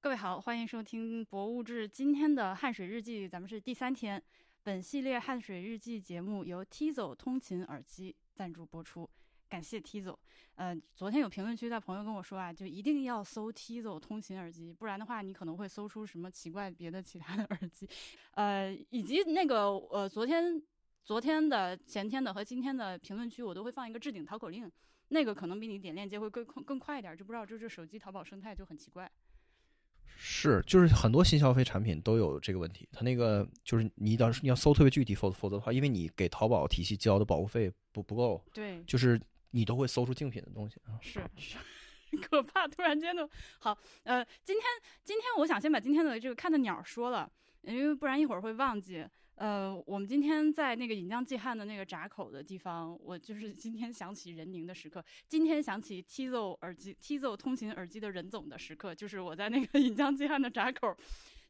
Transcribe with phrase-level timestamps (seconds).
[0.00, 4.22] 各位好，欢迎收听《博物志》今天的汗水日记，咱们是第三天。
[4.62, 9.10] 本系列汗水日记节目由 Tizo 通勤耳机赞助播出，
[9.48, 10.16] 感谢 Tizo。
[10.54, 17.88] 呃，昨天有评论区的朋友跟我说啊，就一定要搜 Tizo 通勤耳机，不然的话你可能会搜出什么奇怪别的其他的耳机。
[18.34, 20.62] 呃，以及那个呃，昨天、
[21.02, 24.70] 昨天的、前天的和今天的评论区，我都会放一个置顶淘口令，
[25.08, 29.10] 那个可能比你点链接会更更快一点，就不知道就这手机淘宝生态就很奇怪。
[30.16, 32.88] 是，就是很多新消费产品都有这个问题。
[32.92, 40.98] 它那个就是你当时你要搜特别具体，否否则的话，因为你给淘宝体系交的保护费不不够，对，就是你都会搜出竞品的东西啊。
[41.00, 41.56] 是是，
[42.22, 42.66] 可怕！
[42.66, 43.28] 突然间的，
[43.58, 44.64] 好，呃，今天
[45.04, 47.30] 今天我想先把今天的这个看的鸟说了，
[47.62, 49.06] 因为不然一会儿会忘记。
[49.38, 60.92] 呃，我们今天在那个引江济汉的那个闸口的地方，我就是今天想起任宁的时刻，今天想起 Tizo 耳机、Tizo 通勤耳机的任总的时刻，就是我在那个引江济汉的闸口。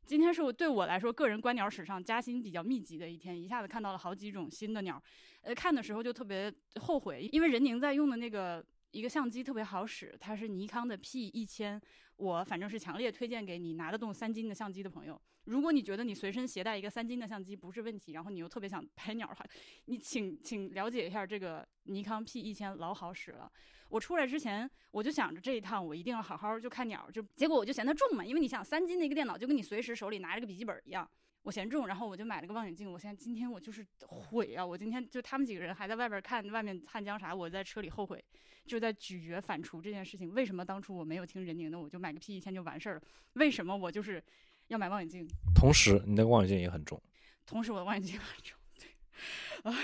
[0.04, 5.02] 今天是我对我来说个人观鸟史上加薪比较密集的一天，一下子看到了好几种新的鸟。
[5.40, 11.80] 呃，看的时候就特别后悔，因为任宁在用的那个一个相机特别好使，它是尼康的 P 一千，
[12.18, 15.20] 我反正是强烈推荐给你拿得动三斤的相机的朋友。
[15.44, 19.46] 如果你觉得你随身携带一个三斤的相机不是问题，然后你又特别想拍鸟的话，
[19.86, 23.50] 你请请了解一下这个尼康 P 一千老好使了。
[23.88, 31.08] 我出来之前我就想着这一趟我一定要好好就看鸟，就结果我就嫌它重嘛，因为你想三斤的一个电脑就跟你随时手里拿着个笔记本一样，
[31.48, 32.92] 我嫌重，然后我就买了个望远镜。
[32.92, 34.66] 我现在今天我就是悔啊！
[34.66, 38.22] 我今天就他们几个人还在外边看外面汉江啥，我在车里后悔，
[38.66, 40.30] 就在咀嚼反刍这件事情。
[40.34, 43.02] 为什么当初我没有听任宁的，我就买个 P 一千就完事儿了？
[43.32, 44.22] 为什么我就是？
[44.66, 47.00] 要买望远镜，同时你那个望远镜也很重，
[47.46, 48.86] 同时我的望远镜很重，对，
[49.64, 49.74] 啊，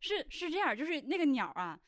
[0.00, 1.80] 是是这样，就是那个鸟啊，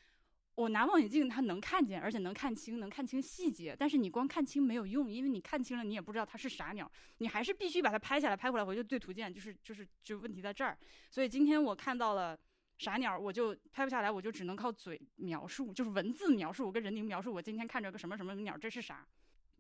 [0.61, 10.77] 我拿望远镜它能看见，而且能看清，能看清细节，但是你光看清没有用，因为你看清了你也不知道它是啥鸟，你还是必须把它拍下来，拍回来回去对图鉴，就是就是就问题在这儿，
[11.11, 12.39] 所以今天我看到了
[12.77, 19.07] 啥鸟，我就拍不下来，我就只能靠嘴描述，就是文字描述，我跟任宁描述我今天看着个什么什么鸟，这是啥。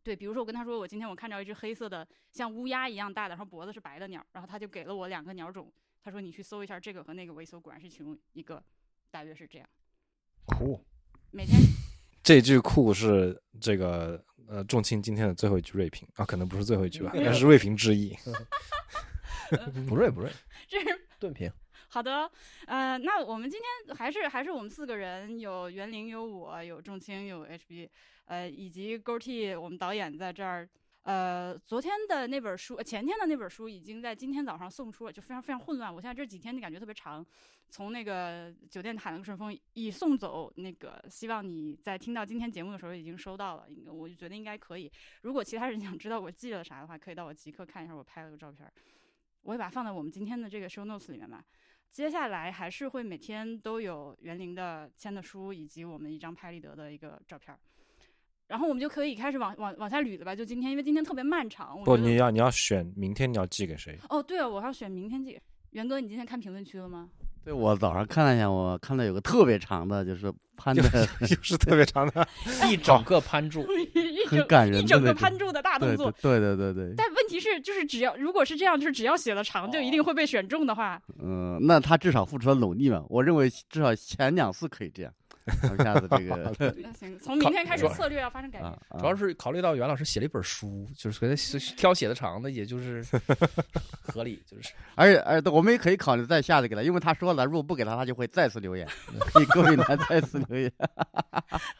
[0.03, 5.73] 对，比如说我跟他说，我今天我看到一只黑色的，像乌鸦一样大的，然后脖子是白的鸟，然后他就给了我两个鸟种，
[6.03, 8.63] 他说你去搜一下这个和那个，我一搜果然是其中一个，
[9.11, 9.67] 大约是这样。
[10.45, 10.85] 酷。
[11.31, 11.59] 每天。
[12.23, 18.17] 这句酷是这个呃仲卿今天的最后一句锐评啊，可能不是最后一句吧，应该是锐评之一。
[19.89, 20.31] 不 锐不锐，
[20.69, 21.51] 这是顿评。
[21.89, 22.31] 好的，
[22.67, 27.89] 呃，那我们今天还是还是我们四个人，有袁凌，有我，有仲卿，有 HB。
[28.27, 30.69] 呃，以及 Go T，我们导演在这儿。
[31.03, 35.93] 呃，昨天的那本书，前天的那本书已经在今天早上送出了，就非常非常混乱。
[35.93, 37.25] 我现在这几天就感觉特别长，
[37.71, 40.53] 从那个酒店喊了个顺丰，已送走。
[40.57, 44.93] 那个希望你在听到今天节目的时候已经收到了，应该我就觉得应该可以。
[45.23, 48.71] 如果其他人想知道我寄了啥的话，可以到我即刻看一下，我拍了个照片，
[49.41, 51.43] 我会把它放在我们今天的这个 show notes 里面吧。
[51.91, 57.59] 接下来还是会每天都有园林的签的书，以及我们一张拍立得的一个照片。
[58.51, 60.35] 然后我们就可以开始往往往下捋了吧？
[60.35, 61.81] 就今天，因为今天特别漫长。
[61.85, 63.97] 不，你要你要选明天你要寄给谁？
[64.09, 65.39] 哦，对啊，我要选明天寄。
[65.71, 67.09] 元哥，你今天看评论区了吗？
[67.45, 70.83] 对，我早上看了一下，我看到有个特别长的，就是攀的，
[71.21, 72.27] 就是特别长的，
[72.69, 73.65] 一整个攀住，
[74.27, 76.11] 很感人，一整个攀住的大动作。
[76.21, 76.93] 对对对对。
[76.97, 81.01] 但问题是，就是只要如果是这样，就是只要写的长，就一定会被选中的话。
[81.23, 83.05] 嗯，那他至少付出了努力嘛？
[83.09, 85.13] 我认为至少前两次可以这样。
[85.79, 86.55] 一下次这个
[86.99, 88.73] 行，从明天开始策略要发生改变。
[88.99, 93.05] 主要是考虑到袁老师写了一本书，就是给他挑写的长的，也就是
[94.03, 94.73] 合理，就是。
[94.95, 98.87] 而且，而且我们也可以考虑再下次给他，因为他说了，如果不给他，他就会再次留言。
[99.33, 100.71] 可以各位男再次留言。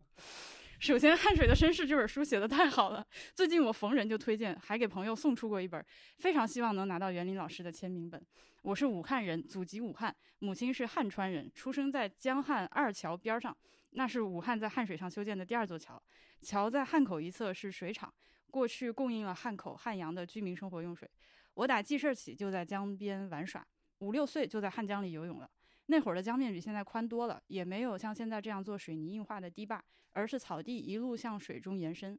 [0.83, 5.81] 首先，《汗水的绅士》这本书写的太好了， 最近我逢人就推荐，还给朋友送出过一本，
[6.17, 8.21] 非常希望能拿到园林老师的签名本。
[8.63, 13.55] 我是武汉人，祖籍武汉，母亲是汉川人，出生在江汉二桥边上，
[13.91, 16.03] 那是武汉在汉水上修建的第二座桥。
[16.41, 18.13] 桥在汉口一侧是水厂，
[18.51, 21.09] 过去供应了汉口、汉阳的居民生活用水。
[21.53, 23.65] 我打记事起就在江边玩耍，
[23.99, 25.49] 五六岁就在汉江里游泳了。
[25.87, 29.83] 那会儿的江面比现在宽多了，也没有像现在这样做水泥硬化的堤坝，
[30.13, 32.17] 而是草地一路向水中延伸。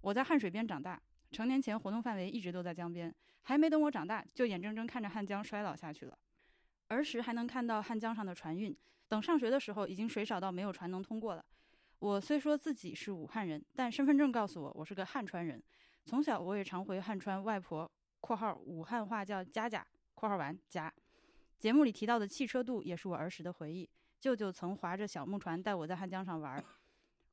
[0.00, 6.16] 我在汉水边长大，成年前活动范围一直都在江边，还没等我长大，就眼睁睁看着汉江衰老下去了。
[6.88, 8.76] 儿时还能看到汉江上的船运，
[9.08, 11.44] 等上学的时候，已经水少到没有船能通过了。
[11.98, 15.62] 我虽说自己是武汉人，但身份证告诉我我是个汉川人。
[16.06, 17.90] 从小我也常回汉川，外婆
[18.20, 20.92] （括号武汉话叫家家）（括号完家）。
[21.60, 23.86] 节目里提到的汽车渡也是我儿时的回忆。
[24.18, 26.64] 舅舅曾划着小木船带我在汉江上玩。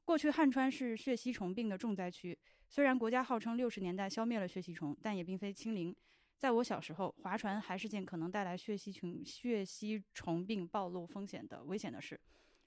[0.04, 2.38] 过去汉川是血吸虫病的重灾区，
[2.68, 5.96] 虽然国家号称六十年代消灭了血吸虫，但也并非清零。
[6.38, 12.20] 在我小时候，划船还是件可能带来血吸虫血吸虫病暴露风险的危险的事。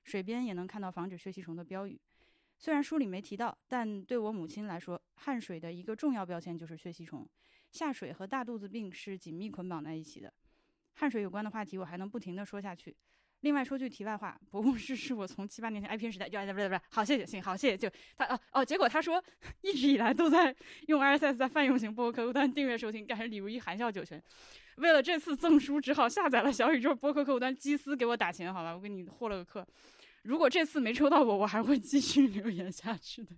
[0.04, 2.00] 水边也能看到防止血吸虫的标语，
[2.56, 7.28] 虽然书里没提到，但对我母亲来说，汉水的一个重要标签就是血吸虫。
[7.70, 10.32] 下水和大肚子病是紧密捆绑在一起的。
[10.94, 12.94] 汗水有关的话题我还能不停的说下去。
[13.40, 19.22] 另外说句题外话，博物志是我从七八年前 IPN 时代就不不对好谢谢行好谢谢就他哦哦，结果他说
[19.62, 20.54] 一直以来都在
[20.88, 24.22] 用 RSS 在泛用型播客客户端订阅收听，感谢李如一含笑九泉。
[24.76, 29.66] 为了这次赠书，只好下载了小宇宙播客客户端，基斯给我打钱，好吧，我给你获了个课。
[30.22, 33.34] 如果这次没抽到我，我还会继续留言下去的。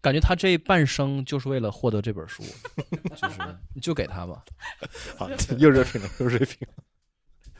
[0.00, 2.42] 感觉他这半生就是为了获得这本书，
[3.16, 3.38] 就是
[3.74, 4.44] 你就给他吧，
[5.16, 5.28] 好，
[5.58, 6.84] 又热评了，又热评了，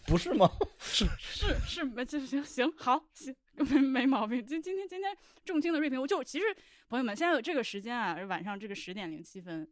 [0.07, 0.51] 不是吗？
[0.79, 4.45] 是是是，没就行行好行没没毛病。
[4.45, 6.45] 今今天今天重轻的锐评，我就其实
[6.89, 9.67] 朋友们现在有这个时间啊，晚上这个十点零七分。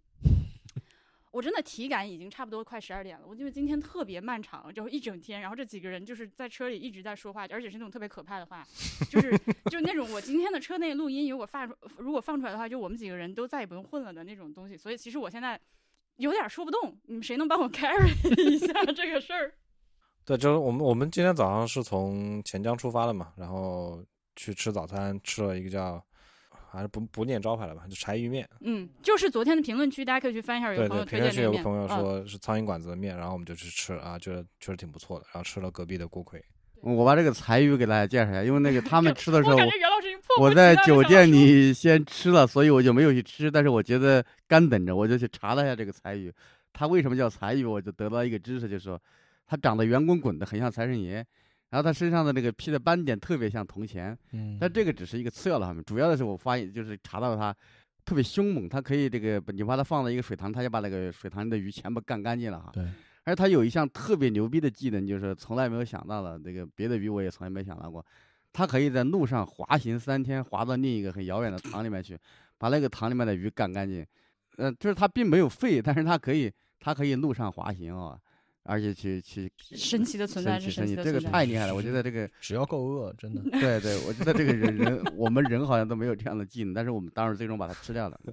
[1.31, 8.67] 我真的体感已经差不多快十二点了，我觉得今天特别漫长，就一整天，然后这几个人就是在车里一直在说话，而且是那种特别可怕的话，
[9.11, 9.37] 就是
[9.71, 11.67] 就那种我今天的车内录音如果发
[11.99, 14.77] 如果放出来的话，就我们几个人都再也不用混了的那种东西。
[14.77, 15.61] 所以其实我现在
[16.17, 19.55] 有点说不动，你们谁能帮我 carry 一下这个事儿？
[20.25, 24.03] 对，就是我们我们今天早上是从钱江出发的嘛，然后
[24.35, 26.03] 去吃早餐，吃了一个叫。
[26.71, 28.49] 还是不不念招牌了吧，就柴鱼面。
[28.61, 35.27] 嗯，就是昨天的评论区，大家可以去翻一下，有朋友推荐评论区有个朋友说是苍蝇馆子的面，然后我们就去吃啊，觉得确实挺不错的。
[35.33, 36.43] 然后吃了隔壁的锅盔。
[36.81, 43.51] 我把这个柴鱼给大家介绍一下，因为那个他们 吃的时候，我我在酒店里 先吃了，所以我就没有去吃。
[43.51, 46.33] 但是我觉得干等着，我就去查了一下这个柴鱼，
[46.73, 49.01] 它为什么叫柴鱼，我就得到一个知识，就是说
[49.47, 51.27] 它长得圆滚滚的，很像财神爷。
[51.71, 57.55] 然后它身上的那个披的斑点特别像铜钱，嗯，但这个只是一个次要的方面，主要的是我发现就是查到它
[58.05, 62.71] 特别凶猛，它可以这个你把它放到一个水塘，它就把那个水塘里的鱼全部干干净了哈。
[62.73, 62.85] 对，
[63.25, 68.05] 而它有一项特别牛逼的技能，就是从来没有想到的，这个别的鱼我也从来没想到过，
[68.53, 72.19] 它可以在路上滑行三天，滑到另一个很遥远的塘里面去，
[72.57, 74.07] 把那个塘里面的鱼干干净。
[74.57, 76.51] 呃，就是它并没有肺，但是它可以，
[76.81, 78.19] 它可以路上滑行啊。
[78.69, 81.75] 而且去去神奇的存在是神奇，这个太厉害了！
[81.75, 83.41] 我觉得这个 只要够饿，真的。
[83.59, 88.21] 对对，我觉得这个人人我们人好像都没有这样的技能，但是我们当时最终把它吃掉了。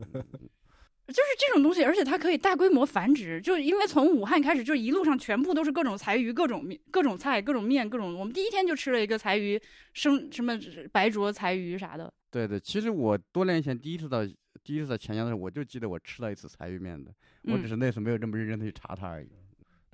[1.07, 8.17] 就是这种东西，而且它可以大规模繁殖，就是因为从武汉开始，就一路上全部都是各种柴鱼、各种面、各种菜、各种面、各种。
[8.19, 9.57] 我们第一天就吃了一个柴鱼
[9.93, 10.59] 生什么
[10.91, 12.11] 白灼柴鱼啥的。
[12.29, 14.25] 对对，其实我多年前第一次到
[14.63, 19.29] 第一次到钱江的时候，我就记得我吃了一次柴鱼面的，我只是那次没有这么认真的去查它而已。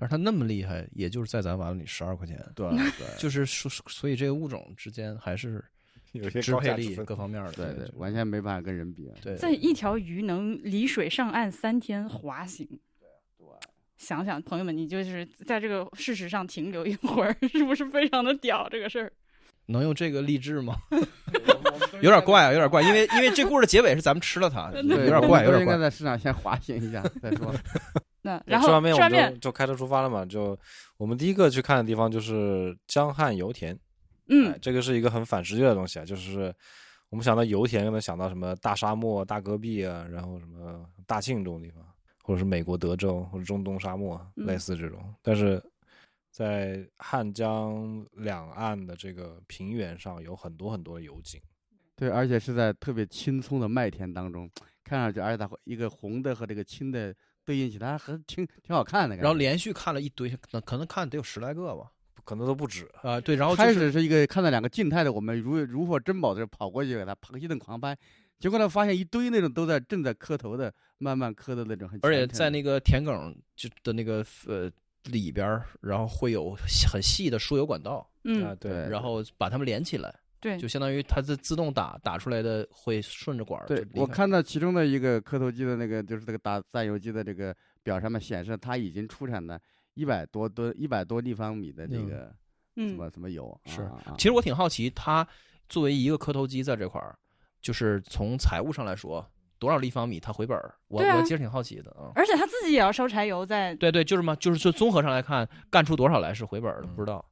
[0.02, 2.44] 但是它那么厉害，也就是在咱碗里十二块钱。
[2.56, 5.64] 对对， 就是说，所以这个物种之间还是
[6.10, 7.52] 有些支配力各方面的。
[7.52, 9.08] 对对，完全没办法跟人比。
[9.22, 12.66] 对，在一条鱼能离水上岸三天滑行。
[12.98, 13.06] 对
[13.38, 13.46] 对，
[13.96, 18.68] 想想朋友们，你就是在这个事实上停留一会儿，是不是非常的屌？
[18.68, 19.12] 这个事儿
[19.66, 20.74] 能用这个励志吗？
[22.02, 25.74] 有点怪啊，有点怪，因为因为这故事的结尾是咱们吃了它，有点怪，有点怪。
[25.74, 27.54] 应该在市场先滑行一下再说。
[28.22, 30.24] 那然后吃完面我们就就开车出发了嘛。
[30.24, 30.58] 就
[30.96, 33.78] 我们第一个去看的地方就是江汉油田。
[34.28, 36.54] 嗯，这个是一个很反直觉的东西啊，就是
[37.10, 41.84] 我们想到油田，可能想到什么大沙漠、大戈壁啊，然后什么大庆这种地方，
[42.22, 45.12] 或者是美国德州或者中东沙漠，类似这种。
[45.20, 45.62] 但是
[46.30, 51.38] 在汉江两岸的这个平原上，有很多很多的油井。
[51.96, 54.48] 对，而且是在特别青葱的麦田当中，
[54.84, 57.12] 看上去，而且它一个红的和这个青的。
[57.44, 61.90] 对应起来还挺挺好看的，然后连续看了一堆，可可能看得有十来个吧，
[62.24, 63.20] 可能都不止啊。
[63.20, 67.96] 对，然后开始是一个看到两个静态的，我们如如获珍宝的跑过去给他一顿狂拍，
[68.38, 74.70] 结果呢发现一堆那种都在正在磕头的，慢慢磕的那种，而且在那个田埂就的那个呃
[75.04, 76.56] 里边，然后会有
[76.90, 80.14] 很细的输油管道，嗯，对，然后把它们连起来。
[80.42, 83.66] 对就相当于它自自动打打出来的会顺着管儿。
[83.66, 89.58] 对我看到其中的一个磕头机的那个，就是这个打榨油机的这个表上面显示，它已经出产了
[89.94, 92.34] 一百多吨、一百多立方米的这嗯个什
[92.74, 93.56] 嗯么什么油。
[93.66, 95.24] 是其实我挺好奇，它
[95.68, 97.16] 作为一个磕头机在这块儿，
[97.60, 99.24] 就是从财务上来说，
[99.58, 100.74] 多少立方米它回本儿？
[100.88, 102.10] 我、啊我其实挺好奇的啊。
[102.16, 107.24] 而且他自己也要烧柴油在，对对，就是嘛，就是就综合上来看，干出多少来是回本儿的，嗯不知道。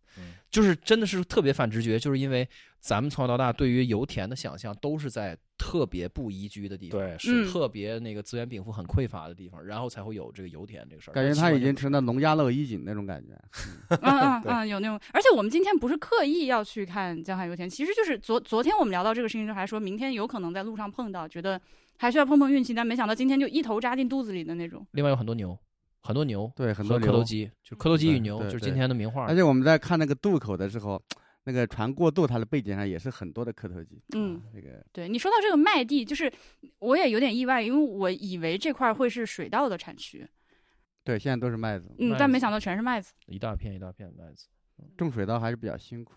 [0.50, 2.49] 嗯就是真的是特别反直觉，就是因为
[2.80, 11.14] 咱们从小到大对于油田的想象都是在特别不宜居的地方，对，嗯是，特别那个资源禀赋很匮乏的地方，然后才会有这个油田这个事儿。
[11.14, 13.33] 感觉它已经成了农家乐一景那种感觉。
[14.00, 14.99] 嗯嗯对嗯，有那种。
[15.12, 21.61] 而且我们今天不是刻意要去看江汉油田，其实就是昨昨天我们聊到这个事情的时候，还说明天有可能在路上碰到，觉得
[21.99, 24.85] 还需要碰碰运气，但没想到今天就一头扎进肚子里的那种。
[24.92, 25.57] 另外有很多牛，
[26.00, 27.07] 很多牛，对，很多牛。
[27.07, 29.35] 磕头机，就是磕头机与牛，就是今天的名画而。
[29.35, 31.00] 且我们在看那个渡口的时候，
[31.45, 34.02] 那个船过渡，它的背景上也是很多的磕头机。
[34.14, 36.33] 嗯啊，这个对你说到这个麦地，就是
[36.78, 40.26] 我也有点意外，因为我以为这块儿会是水稻的产区，
[41.04, 43.12] 对，现在都是麦子，嗯但没想到全是麦子。
[43.26, 44.47] 一大片一大片的麦子。
[44.97, 46.14] 种水稻还是比较辛苦。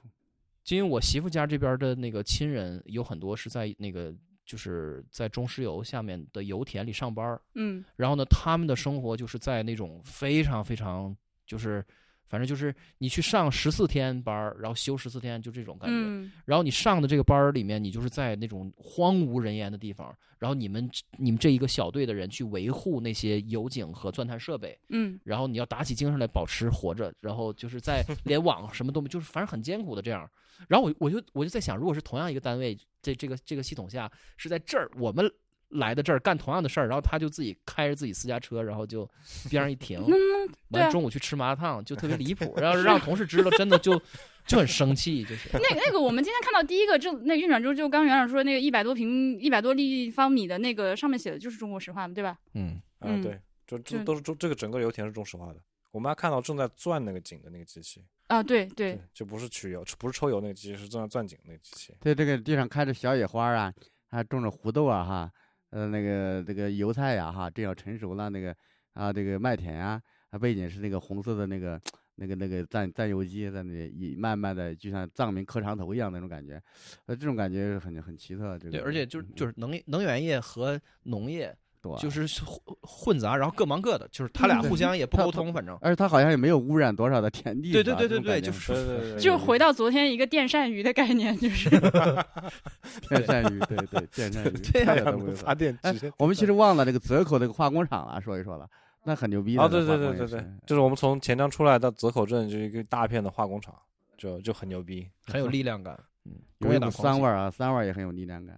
[0.70, 11.86] 因为我媳妇家这边的那个亲人有很多是在那个就是在中石油下面的油田里上班儿，嗯然后呢，他们的生活就是在那种非常非常就是。
[12.27, 15.96] 反正就是你去上十四天班儿，然后休十四天，就这种感觉。
[15.96, 30.30] 嗯然后你上的这个班儿里面，你就是在那种荒无人烟的地方，然后你们你们这一个小队的人去维护那些油井和钻探设备，嗯然后你要打起精神来保持活着，然后就是在 连网什么都没，就是反正很艰苦的这样。
[30.68, 35.30] 然后我我就我就在想，如果是同样一个单位，这这个这个系统下是在这儿，我们
[35.74, 39.10] 来的这儿干同样的事儿，然后他就自己开着自己私家车，然后就
[39.50, 40.03] 边上一停，
[40.70, 42.53] 完中午去吃麻辣烫，就特别离谱。
[42.62, 44.01] 然后让同事知道，真的就
[44.48, 45.50] 就很生气，就是。
[45.53, 52.38] 那那个我们今天看到第一个，正那运转中就刚园长说那个一百多平、一百多立方米的那个上面写的就是中国石化嘛，对吧？
[52.53, 55.60] 嗯，啊，嗯对，就就这都是中这个整个油田是中石化的。
[55.92, 61.94] 我们还看到正在钻那个井的那个机器，啊，对对，就不是取油，不是抽油那个机器，是正在钻井那个机器。
[62.00, 63.72] 对这个地上开着小野花啊，
[64.10, 65.32] 还种着胡豆啊哈，
[65.74, 68.56] 呃那个这个油菜呀、哈，正要成熟了那个
[68.94, 70.00] 啊这个麦田啊、
[70.30, 71.82] 啊，背景是那个红色的那个
[72.15, 76.62] 那个那个战战油机在那里一慢慢的就像藏民磕长头一样那种感觉，
[77.08, 78.58] 呃这种感觉很很奇特。
[78.60, 85.78] 这个对，而且就是嗯就是能能源业和农业对就是混混杂，然后各忙各的，就是他俩嗯互相也不沟通，反正。
[85.82, 91.70] 而且他好像也没有污染多少的田地，对对对对对，就是就回到昨天一个电扇鱼的概念，就是
[93.10, 95.94] 电扇鱼，对对电扇鱼，对太呀有东西了 发电哎。
[96.18, 98.66] 我们其实忘了这个泽口那个化工厂了，说一说了，
[99.04, 99.62] 那很牛逼的。
[99.62, 103.75] 啊，对对对对对就是我们从钱江出来到泽口镇，就一个大片的化工厂，
[104.18, 105.06] 就就很牛逼。
[105.25, 106.00] 很有力量感。
[106.25, 108.58] 嗯，工有一股业党狂喜酸味儿啊，酸味儿也很有力量感。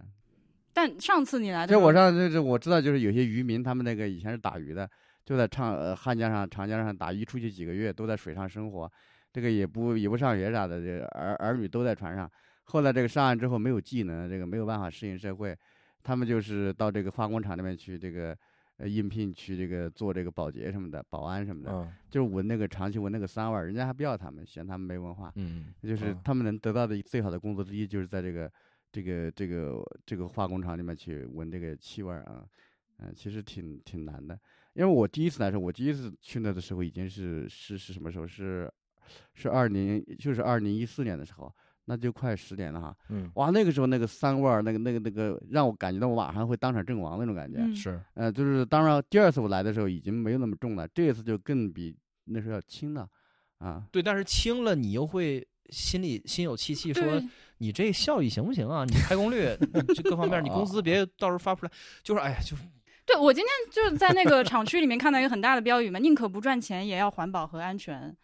[0.76, 4.86] 但上次你来的这，我上这这我知道，就是有些渔民他们那个以前是打鱼的，
[5.24, 8.92] 就在长呃汉江上、长江上打鱼，出去几个月都在水上生活，
[9.32, 12.30] 这个也不也不上学啥的，这个儿儿女都在船上。
[12.64, 15.56] 后来这个上岸之后没有技能，这个没有办法适应社会，
[16.02, 18.36] 他们就是到这个化工厂那边去，这个
[18.76, 25.32] 呃应聘去这个做这个保洁什么的，保安什么的，嗯，就是闻那个长期闻那个酸味儿，人家还不要他们，嫌他们没文化。
[25.36, 28.52] 嗯，就是嗯他们能得到的最好的工作之一，就是在这个
[28.96, 32.42] 这个这个这个化工厂里面去闻这个气味啊，
[33.00, 34.38] 嗯、其实挺挺难的。
[34.72, 38.26] 因为我第一次来时候，我第一次去那的时候已经是是是什么时候？
[38.26, 38.72] 是
[39.34, 42.96] 是二零就是二零一四年的时候，那就快十年了哈。
[43.10, 47.58] 嗯，哇，那个时候那个酸味儿，那个那个那个让我感觉到我马上会当场阵亡那种感觉。
[47.58, 53.06] 嗯是呃，就是当然第二次我来的时候已经没有那么重了，这一次就更比那时候要轻了
[53.58, 53.86] 啊。
[53.92, 58.84] 对，但是轻了你又会心里心有戚戚，说对你这效益行不行啊？
[58.84, 59.48] 你开工率
[59.94, 61.72] 这各方面，你工资别到时候发不出来，
[62.02, 62.62] 就是哎呀，就是
[63.06, 68.14] 对我今天就是在那个厂区里面看到一个很大的标语嘛，宁可不赚钱也要环保和安全，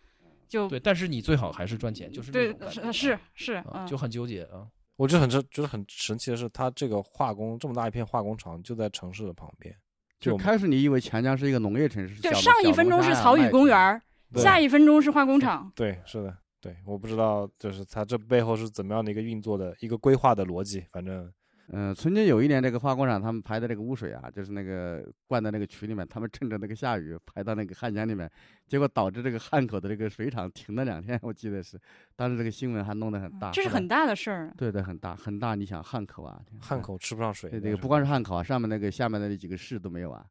[0.48, 4.66] 就对，但是你最好还是赚钱，就是那对种感觉是是嗯就很纠结啊。
[4.96, 9.74] 我觉得很神，觉得很神奇的是，它这个化工这么大一片化工厂就在城市的旁边，
[10.20, 14.00] 就开始你以为钱江是一个农业城市，对，上一分钟是草语公园，儿，
[14.36, 21.30] 下一分钟是化工厂，对，是的，对，我不知道就是它这背后是怎么样的一个运作的一个规划的逻辑，反正
[21.74, 28.30] 嗯，曾经有一年，这个化工厂他们排的这个污水啊，就是那个灌到那个渠里面，他们趁着那个下雨排到那个汉江里面，
[28.66, 31.76] 结果导致这个汉口的这个水厂停了两天，我记得是，
[32.14, 33.50] 当时这个新闻还弄得很大。
[33.50, 34.52] 这是很大的事儿。
[34.56, 37.48] 对对很大很大，你想汉口啊，汉口吃不上水。
[37.48, 40.24] 对这个不光是汉口啊，上面那个下面的那几个市都没有啊，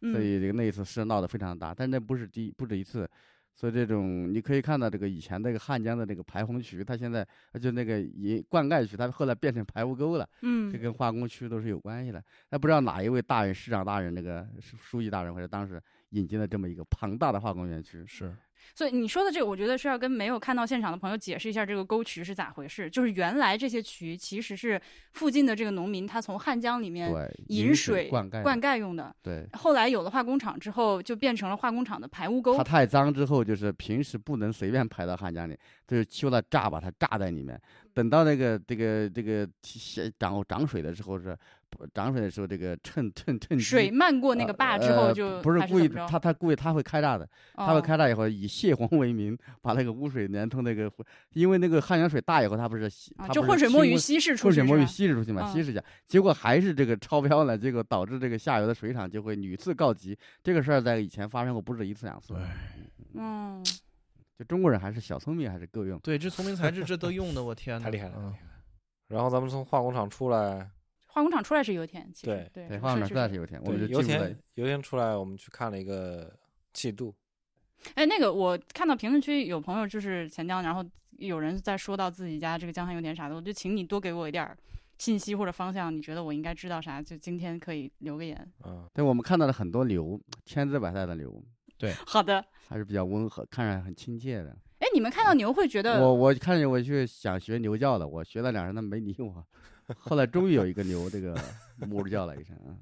[0.00, 3.08] 嗯所以这个那一次事闹得非常大，但那不是第一不止一次，
[3.58, 7.26] 所以这种你可以看到，这个以前那个汉江的那个排洪渠，它现在
[7.60, 10.70] 就那个引灌溉渠，它后来变成排污沟了，嗯。
[10.70, 12.22] 这跟化工区都是有关系的。
[12.50, 18.32] 那不知道哪一位大人、市长大人、那个书书记大人或者当时引进了这么一个庞大的化工园区，是
[18.74, 22.88] 所以你说的这个，我觉得是要跟没有看到现场的朋友解释一下这个沟渠是咋回事。
[22.88, 24.80] 就是原来这些渠其实是
[25.12, 29.46] 附近的这个农民他从汉江里面对，引水灌溉，灌溉用的，对。
[29.52, 32.62] 后来有了化工厂之后，就变成了化工厂的排污沟它。
[32.62, 37.60] 太脏之后，就是平时不能随便排到汉江里，就是修了闸把它炸在里面。
[37.94, 41.57] 等到那个这个这个起涨涨水的时候是不
[41.94, 50.90] 涨水的时候，这个趁趁趁水漫过那个坝之后呃就不是故意，他他故意他会开闸的，他会哦开闸以后以泄洪为名，把那个污水连通那个，
[51.34, 52.84] 因为那个汉江水大以后，它不是
[53.16, 54.84] 啊，它不是就浑水摸鱼稀释出浑水摸鱼？
[54.86, 60.18] 稀释出去嘛，嗯稀释下，结果还是这个超标了，结果导致这个下游的水厂就会屡次告急。
[60.42, 62.34] 这个事儿在以前发生过不止一次两次。
[63.14, 63.64] 嗯，
[64.38, 65.98] 就中国人还是小聪明，还是够用。
[66.00, 68.14] 对，这聪明才智这都用的，我天哪，太厉害了。
[68.18, 68.34] 嗯
[69.08, 70.68] 然后咱们从化工厂出来，
[71.18, 76.32] 化工厂出来是油田，其实对对对，化工厂出来是油田，我们就，油田油田出来，我们去看了一个
[76.72, 77.12] 气度，
[77.94, 80.84] 哎，那个我看到评论区有朋友就是钱江，然后
[81.18, 84.56] 有人在说到自己家这个江汉油田啥的，我就请你多给我一点
[84.98, 87.02] 信息或者方向，你觉得我应该知道啥？
[87.02, 88.48] 就今天可以留个言。
[88.64, 91.42] 嗯，对，我们看到了很多牛，千姿百态的牛，
[91.76, 94.56] 对好的，还是比较温和，看着很亲切的。
[94.78, 99.44] 哎，你们看到牛会觉得我我看见我去想学牛叫的，我学了两声，他没理我。
[99.96, 101.34] 后来终于有一个牛，这个
[101.78, 102.76] 哞儿叫了一声啊。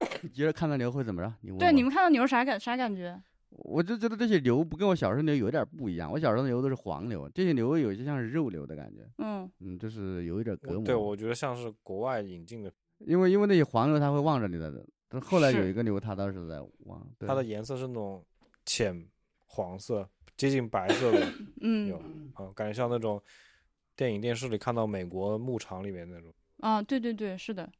[0.32, 1.32] 接着看到牛会怎么着？
[1.40, 3.20] 你问对你们看到牛啥感啥感觉？
[3.50, 6.10] 我就觉得这些牛不跟我小时候牛有点不一样。
[6.10, 10.82] 我小时候的牛都是黄牛，这些牛有些像是肉牛的感觉，嗯，嗯，就是有一点隔膜。
[10.84, 14.72] 对，我觉得像是国外引进的，因为因为那些黄牛它会望着你的，
[15.08, 18.24] 但后来有一个牛它倒是在望，它的颜色是那种
[18.64, 19.06] 浅
[19.44, 23.22] 黄色，接近白色的，有嗯，啊，感觉像那种
[23.96, 26.32] 电影电视里看到美国牧场里面那种。
[26.58, 27.70] 啊，对对对，是的，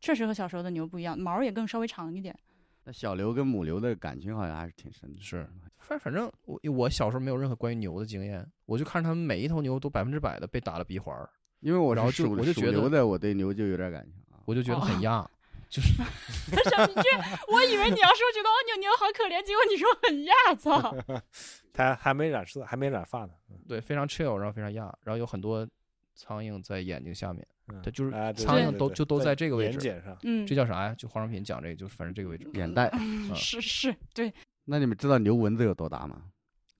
[0.00, 2.36] 确实和小时候的牛不一样，毛也更稍微长一点。
[2.84, 5.20] 那小牛跟母牛的感情好像还是挺深的。
[5.20, 5.48] 是
[5.78, 11.30] 反反正我我小时候没有任何关于牛的经验，我就看着他们每一头牛都百分之百的被打了鼻环儿，
[11.60, 14.42] 因为我然后就是属属我就觉得牛的，我对牛就有点感情啊。
[14.44, 15.28] 我就觉得哦很压，
[15.72, 15.94] 就是
[16.68, 17.08] 小你这，
[17.50, 20.94] 我以为你要说觉得哦牛牛好可怜，结果你说很亚，操！
[21.72, 23.30] 他还没染色，还没染发呢。
[23.66, 25.66] 对非常 chill，然后非常亚，然后有很多
[26.14, 30.18] 苍蝇在眼睛下面，嗯它就是苍蝇都就都在这个位置眼睑上。
[30.24, 30.94] 嗯这，叫啥呀？
[30.98, 32.88] 就化妆品讲这个，就是反正这个位置，眼袋。
[32.88, 32.98] 啊
[33.34, 34.30] 是是，对，
[34.66, 36.24] 那你们知道牛蚊子有多大吗？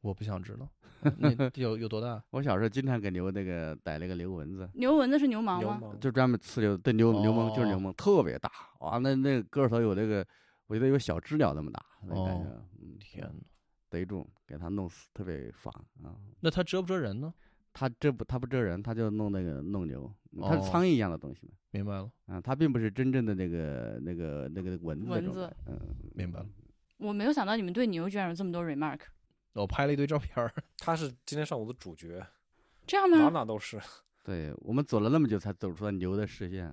[0.03, 0.69] 我不想知道，
[1.19, 2.23] 那有有多大？
[2.31, 5.81] 我小时候经常给牛那个逮那个牛蚊子，牛蚊子是牛毛吗？
[6.01, 10.25] 就专门刺牛，对牛牛虻就是牛哦虻，特别大，哇，那那个个头有那个，
[10.67, 13.33] 我觉得有小知了那么大，那感觉，哦嗯，天哪！
[13.91, 16.17] 逮住给它弄死，特别爽啊。
[16.41, 17.33] 那它蛰不蛰人呢？
[17.75, 20.11] 它蛰不它不蛰人，它就弄那个弄牛，
[20.41, 25.79] 它是哦苍蝇一样的东西嘛，明白了，啊，它并不是真正的那个那个那个蚊子蚊子，嗯，
[26.15, 26.47] 明白了。
[26.99, 29.01] 我没有想到你们对牛居然有这么多 remark，
[29.55, 32.25] 我拍了一堆照片儿， 它是今天上午的主角，
[32.87, 33.25] 这样哪吗？
[33.25, 33.81] 哪哪都是。
[34.25, 36.73] 对我们走了那么久才走出了牛的视线，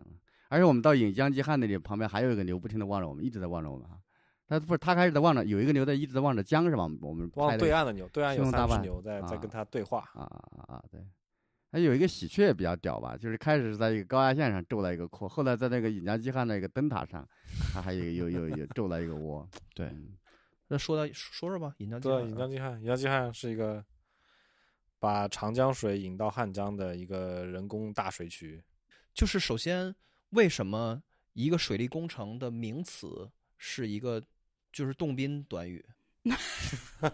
[0.50, 4.00] 而且我们到引江济汉那里旁边还有一个牛不停的望着我们，一直在望着我们哈。
[4.48, 6.84] 他不是他开始在望着，有一个牛在一直在望着江是吧？
[7.02, 10.00] 我们往拍的对岸的牛，对岸有三只牛在在啊跟他对话。
[10.14, 10.84] 啊啊啊！
[10.92, 11.00] 对，
[11.72, 17.28] 还有一个喜鹊比较屌吧，就是开始是在一个高压线上筑了一个窝，后来在那个引江济汉那个灯塔上，
[17.74, 19.48] 他还有有有有筑了一个窝。
[19.76, 20.14] 对嗯
[20.72, 23.84] 那说到说说吧，引江济对，汉啊引江济汉，引江济汉是一个
[25.00, 28.64] 把长江水引到汉江的一个人工大水渠。
[29.14, 29.94] 就是首先
[30.30, 31.02] 为什么
[31.34, 34.24] 一个水利工程的名词是一个
[34.72, 35.84] 就是动宾短语？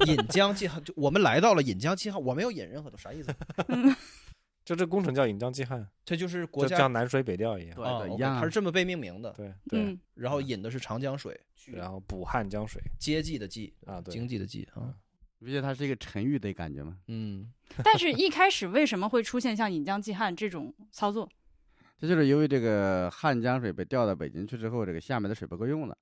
[0.08, 3.34] 引江济汉，就我们来到了引江济汉，我没有引任何的啥意思？
[4.66, 7.80] 就这工程叫引江济汉，这就是国就家像南水北调一样。
[7.82, 9.32] 啊对对一 OK，样啊它是这么被命名的。
[9.34, 14.92] 对对，嗯，然后引的是长江水，然后补汉江水接济的济啊，对，经济的济啊，
[15.38, 16.98] 你不觉得它是一个沉郁的感觉吗？
[17.08, 17.54] 嗯，
[17.86, 21.30] 但是一开始为什么会出现像引江济汉这种操作？
[21.98, 25.98] 这就是由于这个汉江水被调到北京去之后，这个下面的水不够用了。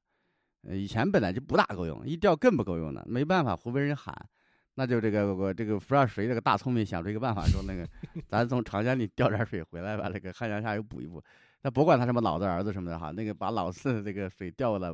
[0.65, 4.15] 呃，以前本来就不大够用，一调更不够用了，没办法，湖北人喊，
[4.75, 7.87] 那就这个我这个不知道谁这个大聪明想出一个办法，说那个
[8.27, 11.21] 咱从长江里调点水回来，把那个汉江下游补一补。
[11.61, 14.93] 那不管他什么老子儿子什么的哈，那个把老四的这个水调过来，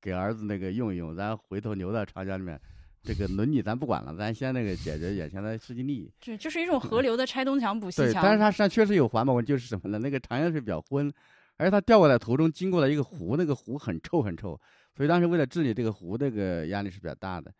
[0.00, 2.60] 给儿子那个用一用，咱回头流到长江里面，
[3.02, 6.12] 这个伦理咱不管了，咱先那个解决眼前的实际利益。
[6.20, 8.22] 对就是一种河流的拆东墙补西对，墙。
[8.22, 9.98] 但是它实际上确实有环保问题，就是什么呢？
[9.98, 11.10] 那个长江水比较浑，
[11.56, 14.60] 而且它调过来途中经过了一个湖，那个湖很臭很臭，
[14.94, 17.50] 所以当时为了治理这个湖，那个压力是比较大的。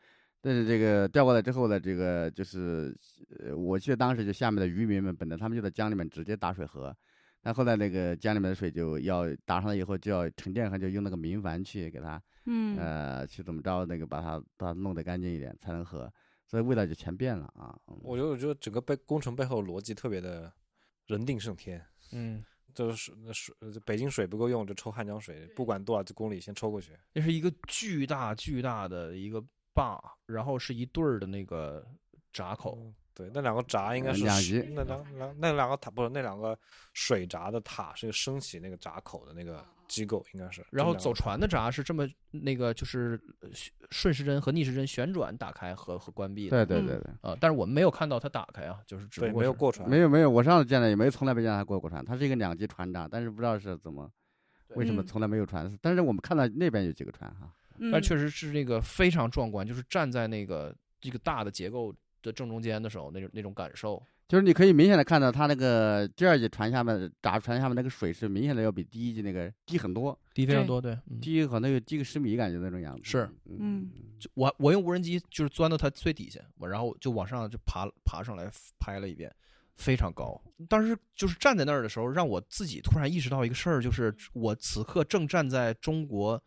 [0.42, 2.96] 但是这个调过来之后呢，这个就是，
[3.38, 6.96] 呃，我记得当时就下面的渔民们本来他们就在江里面直接打水喝，
[7.42, 16.11] 但后来那个江里面的水就要打上来以后就要沉淀上，就用那个明矾去给它，嗯呃，去怎么着那个把它把它弄得干净一点才能喝，
[16.46, 17.79] 所以味道就全变了啊。
[17.88, 20.50] 嗯我觉得我觉得整个背工程背后逻辑特别的
[21.07, 22.42] 人定胜天，嗯，
[22.74, 26.92] 就是水水呃北京水不够用就抽汉江水，不管多少公里先抽过去。
[27.12, 31.85] 那是一个巨大巨大的一个坝，然后是一对儿的那个
[32.33, 36.59] 闸口，嗯对，那两个闸应该是两级那两两那两个塔不是那两个
[36.94, 40.64] 水闸的塔是升起那个闸口的那个机构，应该是。
[40.70, 43.50] 然后走船的闸是这么那个就是呃
[43.90, 54.11] 顺时针和逆时针旋转打开和和关闭对对对对，啊，但是我们没有看到它打开啊，就是只对不过是没有过船，没有没有，我上次见了也没从来没见它过过船，它是一个两级船闸，但是不知道是怎么
[54.76, 57.40] 为什么嗯从来没有船，但是我们看到那边有几个船哈。
[57.42, 57.50] 嗯，
[57.92, 64.02] 但确实是那个非常壮观，就是站在那个这个大的结构的正中间的时候，那种那种感受。
[64.28, 73.00] 就是你可以明显的看到，它那个第二级船下面闸船下面那个水是明显的要比第一级那个低很多，低非常多，对，嗯，低可能有低个十米，感觉那种样子。
[73.02, 73.90] 是嗯
[74.20, 79.34] 就我我用无人机就是钻到它最底下，我然后就往上就爬爬上来拍了一遍，
[79.74, 80.40] 非常高。
[80.68, 86.40] 当时就是站在那儿的时候，让我自己突然意识到一个事儿，就是我此刻正站在中国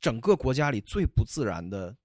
[0.00, 1.96] 整个国家里最不自然的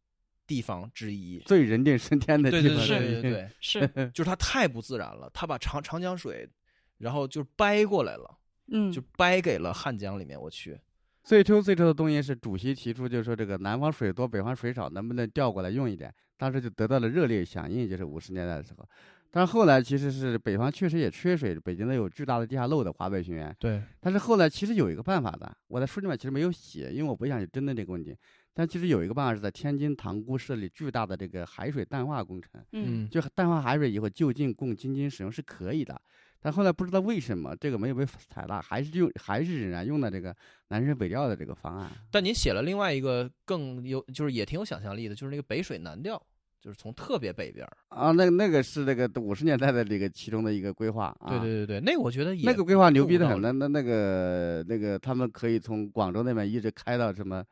[0.46, 1.40] 地方之一。
[1.40, 6.50] 最人定胜天的对对地方对对对对，是， 就是它太不自然了，它把长长江水，
[6.98, 10.40] 然后就掰过来了，嗯，就掰给了汉江里面。
[10.40, 10.80] 我去，
[11.24, 16.14] 最初最初的东西是主席提出，就是说这个南方水多，北方水少，能不能调过来用一点？
[16.38, 18.88] 当时就得到了热烈响应，就是五十年代的时候。
[19.34, 23.56] 但是后来其实是北方确实也缺水，北京呢有巨大的地下漏的华北平原。
[23.58, 28.16] 对，但是后来其实有一个办法的，我在书里面其实没有写，因为我不想去针对这个问题。
[28.54, 36.00] 但其实有一个办法是在天津塘沽设立巨大的这个海水淡化工程，嗯就淡化海水以后就近供京津使用是可以的。
[36.44, 40.36] 但后来不知道为什么这个没有被采纳，还是用还是仍然用的这个
[40.68, 41.90] 南水北调的这个方案。
[42.12, 46.22] 但您写了另外一个更有，就是也挺有想象力的，就是那个北水南调，
[46.62, 47.78] 就是从特别北边儿。
[47.90, 51.30] 啊，那那个是那个五十年代的这个其中的一个规划啊。
[51.30, 57.44] 对对对对，那个我觉得也那个规划牛逼的很，那那那个那个他们可以从广州那边一直开到什么，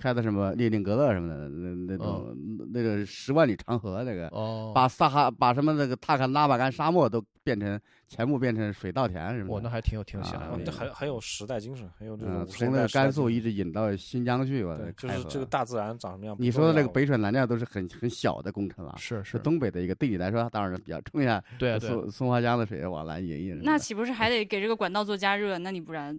[0.00, 2.34] 开的什么列宁格勒什么的，那那种、
[2.72, 9.52] 那个十万里长河那个，哦，把撒哈把什么那个塔克拉玛干沙漠都变成全部变成水稻田什么的。
[9.52, 10.72] 我那还挺有挺有想啊象力的。
[10.72, 16.34] 这很很有时代精神，很有这种嗯，从那个甘肃一直引到新疆去，吧对，就是这个大自然长什么样。
[16.38, 21.42] 你说的这个北北水南调都是很很小的工程了，是是，东北的一个，对你来说当然是比较重要。
[21.58, 23.60] 对啊对啊，松松花江的水往南引引。
[23.62, 25.58] 那岂不是还得给这个管道做加热？
[25.58, 26.18] 那你不然，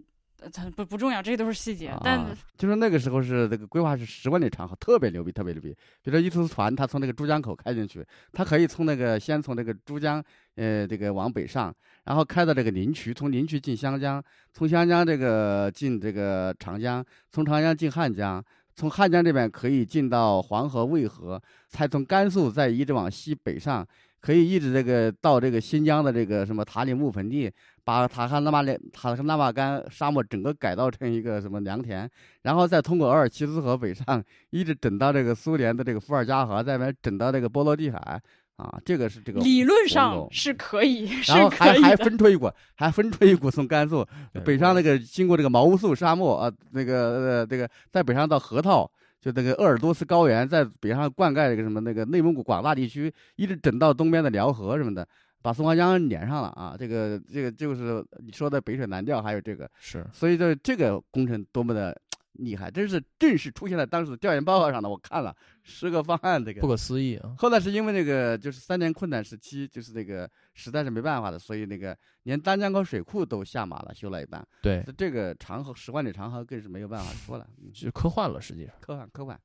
[0.76, 1.94] 不不重要，这些都是细节。
[2.04, 5.70] 但啊，就是那个时候是这个规划是十万里长河，特别牛逼，特别牛逼。
[6.02, 10.24] 比如说一艘船，它从那个珠江口开进去，它可以从那个先从那个珠江，
[10.56, 11.74] 呃，这个往北上，
[12.06, 14.24] 然后开到这个临渠，从临渠进湘江，
[14.54, 18.44] 从湘江这个进这个长江，从长江进汉江。
[18.74, 23.86] 从汉江这边可以进到黄河、渭河，才从甘肃再一直往西北上，
[24.22, 27.52] 可以一直这个到这个新疆的这个什么塔里木盆地，
[27.84, 32.08] 把塔克拉玛连塔克拉玛干沙漠整个改造成一个什么良田，
[32.44, 38.22] 然后再通过额尔齐斯河北上，一直整到这个苏联的这个伏尔加河，再边整到这个波罗的海，
[38.58, 41.98] 啊，这个是这个理论上是可以，是然后还还可以的。
[42.06, 44.06] 分出一股，还分出一股从甘肃
[44.46, 46.96] 北上那个经过这个毛乌素沙漠啊，那个
[47.42, 48.90] 呃这个在北上到河套，
[49.22, 55.08] 就那个鄂尔多斯高原，在北上灌溉这个什么那个内蒙古广大地区，一直整到东边的辽河什么的，
[55.44, 56.76] 把松花江连上了啊。
[56.78, 61.96] 这个这个就是你说的北水南调，还有这个，是所以这这个工程多么的
[62.34, 67.36] 厉害，真是正式出现在当时的调研报告上的，我看了十个方案，这个不可思议啊！
[67.38, 74.46] 后来是因为那个就是三年困难时期，就是那个实在是没办法的，所以那个连丹江口水库都下马了，修了一半。
[74.62, 78.74] 对，这这个长河十万里长河更是没有办法说了， 嗯就是科幻了，实际上。
[78.80, 79.40] 科幻科幻。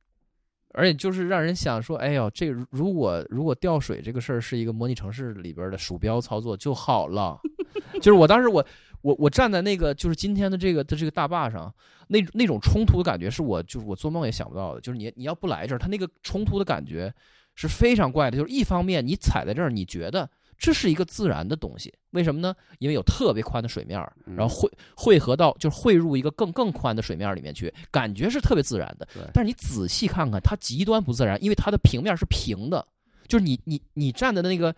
[0.74, 7.38] 而且就是让人想说，哎呦，这个如果如果调水这个事儿是一个模拟城市里边的鼠标操作就好了。
[8.02, 8.64] 就是我当时我
[9.02, 11.72] 我我站在那个就是今天的这个的这个大坝上，
[12.08, 14.80] 那那种冲突的感觉是我就是我做梦也想不到的。
[14.80, 17.12] 就是你你要不来这儿，它那个冲突的感觉
[17.54, 18.36] 是非常怪的。
[18.36, 20.28] 就是一方面你踩在这儿，你觉得
[20.58, 22.54] 这是一个自然的东西，为什么呢？
[22.78, 29.06] 因为有特别宽的水面儿，然后汇汇合到就是汇入一个更更宽的水面里面去，感觉是特别自然的。
[29.34, 32.86] 但是你仔细看看，它极端不自然，因为它的平面是平的，
[33.28, 34.74] 就是你你你站的那个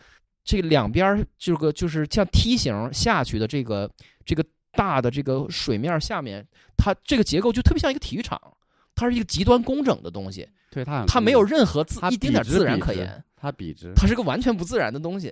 [0.48, 3.90] 这个两边儿这个就是像梯形下去的这个
[4.24, 6.42] 这个大的这个水面下面，
[6.74, 8.40] 它这个结构就特别像一个体育场，
[8.94, 10.48] 它是一个极端工整的东西。
[10.70, 15.30] 对它它没有任何自一丁点自然可言，它笔直，它是个完全不自然的东西。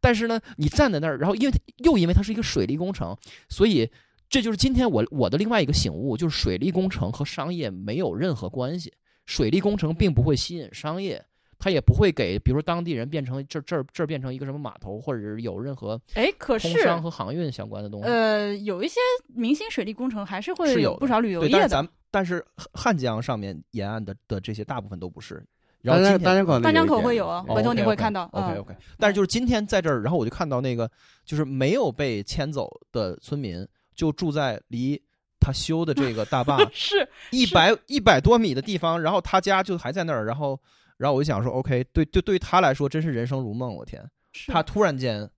[0.00, 3.16] 但是呢，你站在那儿，然后因为又因为它是一个水利工程，
[3.48, 3.88] 所以
[4.28, 8.92] 这就是今天我我的另外一个醒悟，就是水利工程和商业没有任何关系。
[9.26, 11.24] 水利工程并不会吸引商业，
[11.58, 18.08] 它也不会给比如说当地人变成这这儿这儿变成一个什么码头，或者是有任何哎，可通是商和航运相关的东西。
[18.08, 21.52] 呃，有一些明星水利工程还是会是有不少旅游，业的。
[21.52, 25.42] 但是咱但是汉汉江上面沿岸的的这些大部分都不是。
[25.82, 28.24] 然后今天大江口大江口会会有啊，哦回头你会看到。
[28.32, 30.90] OK 嗯 OK，但是就是今天在这儿，然后我就看到那个
[31.24, 33.64] 就是没有被迁走的村民，
[33.94, 35.00] 就住在离
[35.38, 40.58] 他修的这个大坝 是一百一百多米的地方，然后他家就还在那儿，然后
[40.96, 44.02] 然后我就想说，OK，对对，对于他来说真是人生如梦，我天，
[44.48, 45.28] 他突然间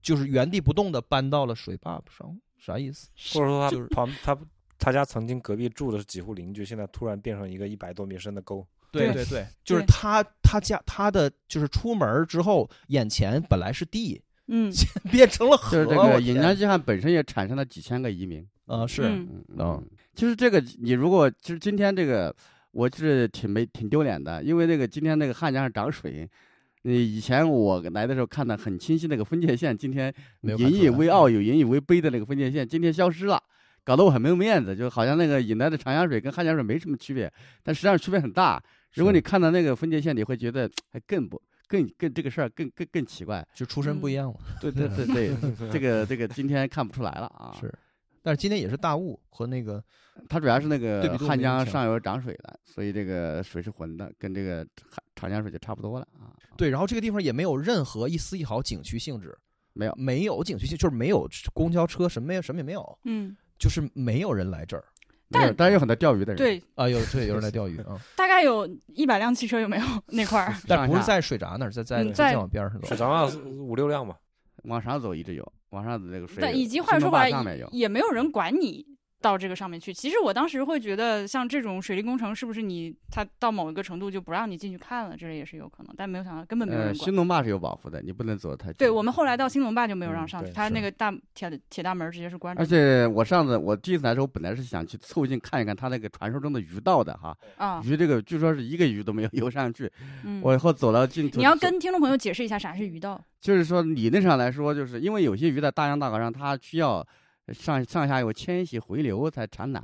[0.00, 3.08] 就是原地不动的搬到了水坝上，啥意思？
[3.34, 4.38] 或者说他就是旁他
[4.78, 8.66] 他家曾经隔壁住的是几户邻居，现在突然变成一个一百多米深的沟。
[8.90, 14.72] 对对对，就是他他家他的就是出门之后，眼前本来是地，嗯
[15.10, 15.84] 变成了河。
[15.84, 18.46] 就是这个引江济汗本身也产生了几千个移民。
[18.64, 22.34] 啊是嗯嗯嗯，就是这个，你如果就是今天这个，
[22.72, 26.28] 我是挺没挺丢脸的，因为那个今天那个汉江上涨水，
[26.82, 33.42] 你，以前我来的时候看的很清晰那个分界线，今天引以为傲有引以为悲的那个分界线，今天消失了。
[33.84, 38.62] 搞得我很没有面子，就好像那个引来的长江水跟汉江水没什么区别，但实际上区别很大。
[38.94, 43.46] 如果你看到那个分界线，你会觉得还更不更更这个事儿更更更奇怪。
[43.54, 44.36] 就出身不一样了。
[44.60, 45.30] 对对对对，
[45.72, 47.56] 这个这个今天看不出来了啊。
[47.58, 47.72] 是，
[48.22, 49.82] 但是今天也是大雾和那个
[50.28, 56.34] 它主要是那个汉江上游涨水了，所以这个水是浑的，跟这个汉长江水就差不多了啊。
[56.56, 59.36] 对，然后这个地方也没有任何一丝一毫景区性质，
[59.72, 64.84] 没有没有景区性，就是没有公交车，什么也什么也没有，嗯，就是没有人来这儿
[65.28, 66.88] 没有，但但是有很多钓鱼的人。，对，啊。
[66.88, 70.54] 有对有人来 钓鱼啊，大概有一百辆汽车有没有 那块儿？
[70.66, 72.96] 但不是在水闸那儿，在在嗯在往边上走水。
[72.96, 74.16] 涨了五六辆吧，
[74.68, 76.38] 往上走一直有，往上走这个水。
[76.40, 78.86] 但以及话说回来坝上面有，也没有人管你
[79.20, 79.92] 到这个上面去。
[79.92, 85.94] 其实我当时会觉得，像这种水利工程，是不是你它到某一个程度就不让你进去看了，这也是有可能。
[85.96, 87.04] 但没有想到根本没有呃，人管。
[87.04, 88.74] 新东坝是有保护的，你不能走得太近。
[88.78, 92.66] 对我们后来到新龙坝就没有让嗯上去，对是它那个大铁铁大门直接是关着而。
[92.66, 99.90] 且我上次我第一次来的时候，本来是想去凑近看一看它那个传说中的鱼道的哈，啊，鱼这个据说是一个鱼都没有 游上去。
[100.24, 103.20] 嗯，我以后走到尽头，你要跟听众朋友解释一下啥是鱼道。
[103.40, 107.06] 就是说理论上来说，就是因为有些鱼在大江大河上，它需要
[107.52, 109.82] 上上下有迁徙回流才产卵，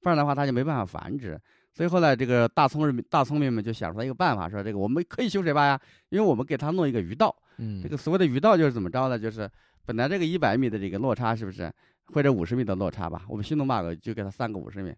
[0.00, 1.38] 不然的话它就没办法繁殖。
[1.72, 7.34] 所以后来这个大聪明大聪明们就想出来一个办法，说这个我们可以修水坝呀，因为我们给它弄一个鱼道。
[7.58, 9.18] 嗯这个所谓的鱼道就是怎么着呢？
[9.18, 9.50] 就是
[9.84, 11.70] 本来这个一百米的这个落差是不是，
[12.12, 13.22] 或者五十米的落差吧？
[13.28, 14.94] 我们新东坝就给它三个五十米，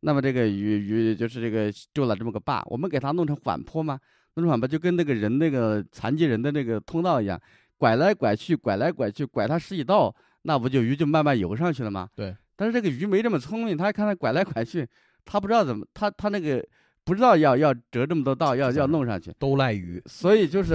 [0.00, 3.98] 那么这个鱼鱼就是这个筑了这么个坝，我们给它弄成缓坡吗？
[4.34, 7.40] 弄成缓坡就跟那个人那个残疾人的那个通道一样，
[7.76, 12.08] 拐来拐去，拐来拐去，拐它十几道，那不就鱼就慢慢游上去了吗？
[12.14, 12.36] 对。
[12.56, 14.86] 但是这个鱼没这么聪明，它看它拐来拐去，
[15.24, 16.66] 它不知道怎么，它它那个
[17.04, 19.32] 不知道要要折这么多道，要要弄上去。
[19.38, 20.74] 都赖鱼，所以就是，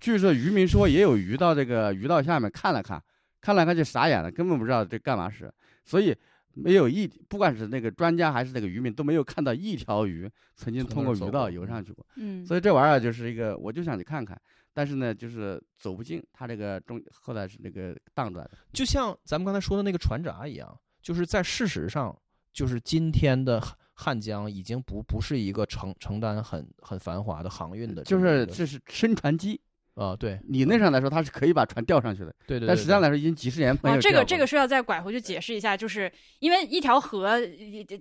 [0.00, 3.02] 据说渔民说也有鱼到这个鱼道下面看了看，
[3.40, 5.52] 看了看就傻眼了，根本不知道这干嘛使。
[5.84, 6.16] 所以
[6.54, 12.06] 没有一，不管是那个专家还是那个渔民，都没有看到一条鱼曾经通过鱼道游上去过。
[12.16, 14.40] 嗯，所以这玩意儿就是一个，我就想去看看，
[14.72, 18.52] 但是呢，就是走不进，它这个中后来是那个荡出来的。
[18.72, 22.16] 就像咱们刚才说的那个船闸一样，就是在事实上，
[22.52, 29.60] 就是今天的汉汉江已经不不是一个承承担很很繁华的航运的就是这是深船机，
[29.98, 37.40] 啊，对理论上来说它是可以把船吊上去的，对对，但实际上来来说已经几十年没啊，有这个这个是要再拐回去解释一下，就是因为一条河呃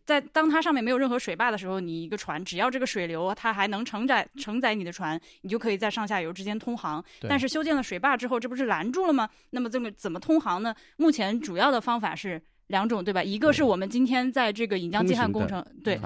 [0.05, 7.03] 在当它上面没有任何水坝的时候，你一个船只要这个水流它还能承载承载你的船，你就可以在上下游之间通航。
[7.27, 9.27] 但是修建了水坝之后，这不是拦住了吗？
[9.49, 10.75] 那么这么怎么通航呢？
[10.97, 13.23] 目前主要的方法是两种，对吧？
[13.23, 15.99] 一个是我们今天在这个引江济汉工程对。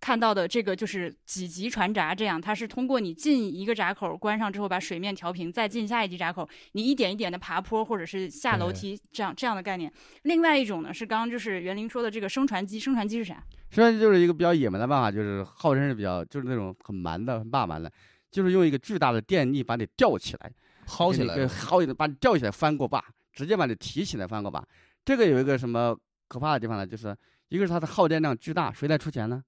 [0.00, 9.92] 看到的这个就是几级船闸，这样它是通过你进一个闸口关上之后，把水面调平，再进下一级闸口，你一点一点的爬坡或者是下楼梯这样这样的概念。
[10.22, 13.42] 另外一种呢是刚刚就是袁林说的这个升船机，升船机是啥？
[13.70, 17.90] 升船机就是一个比较野蛮的办法，就是号称是比较就是那种很蛮的、很霸蛮的，
[18.30, 20.52] 就是用一个巨大的电力把你吊起来，
[20.86, 24.64] 薅起来了，薅起来，把你吊起来翻过坝，直接把你提起来翻过坝。
[25.04, 25.96] 这个有一个什么
[26.28, 26.86] 可怕的地方呢？
[26.86, 27.16] 就是
[27.48, 29.42] 一个是它的耗电量巨大，谁来出钱呢？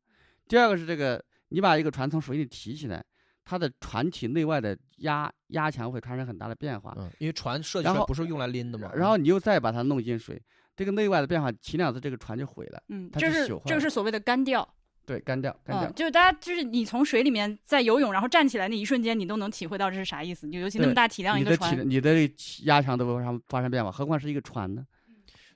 [0.50, 3.02] 第二个是这个，你把一个船从水里提起来，
[3.44, 10.42] 它的船体内外的压压强会产生很大的变化，嗯，因为船设计出来不是用来拎的嘛，然后你又再把它弄进水，
[10.74, 12.82] 这个内外的变化，前两次这个船就毁了。
[12.88, 14.68] 嗯，它这是这个是所谓的干掉。
[15.06, 15.94] 对，干掉，干掉嗯，。
[15.94, 20.48] 就是大家就是你从水里面在游泳，然后站起来那一瞬间，你都能体会到这是啥意思。
[20.50, 24.84] 就尤其那么大体量一个船你的体，你的压强都会发生发生变化，何况是一个船呢？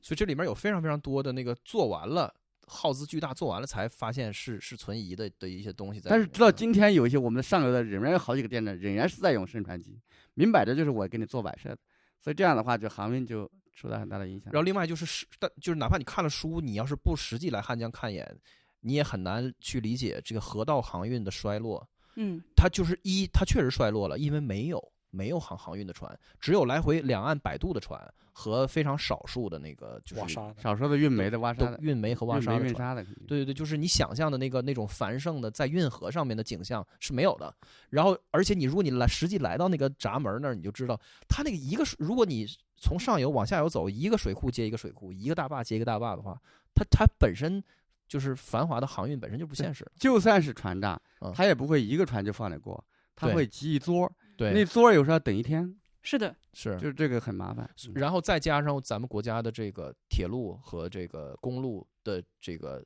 [0.00, 2.32] 所以这里面有非常非常多的那个做完了。
[2.66, 6.10] 耗资巨大，做完了才发现是是存疑的的一些东西在。
[6.10, 10.00] 但是直到今天，有一些我们的上游的仍然有好几个电站仍然是在用升船机，
[10.34, 11.78] 明摆着就是我给你做摆设的，
[12.20, 14.52] 所以这样的话，就航运就受到很大的影响。
[14.52, 18.38] 然后另外就是实，但就是哪怕你看了书，你要是不实际来汉江看一眼，
[18.80, 21.86] 你也很难去理解这个河道航运的衰落。
[22.16, 32.88] 嗯它就是一，它确实衰落了，因为没有没有航航运的船，只有来回两岸摆渡的船和非常少数的那个就是挖沙的，少数的运煤的、挖沙的、运煤和挖运煤运沙的船。
[32.88, 37.54] 沙的，对对对，就是你想象的那个那种繁盛的在运河上面的景象是没有的。
[37.90, 42.44] 然后，而且你如果你来实际来到那个闸门那儿，你就知道它那个一个水，如果你
[42.76, 46.36] 从上游往下游走，一个水库接一个水库，一个大坝接一个大坝的话，
[46.74, 47.62] 它它本身
[48.08, 49.88] 就是繁华的航运本身就不现实。
[49.96, 57.68] 就算是船大嗯，它也不会一个船就放得过，它会集一桌对，桌儿有时候要等一天，是的，是就是这个很麻烦。
[57.94, 62.84] 然后再加上咱们国家的这个铁路和这个公路的这个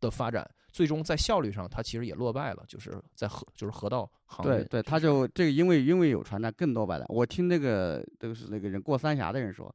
[0.00, 4.52] 的发展，最终在效率上它其实也落败了，就是在河就是河道航运。
[4.52, 7.06] 对对，他就这个，因为因为有船站更多摆了。
[7.08, 9.74] 我听那个都是那个人过三峡的人说，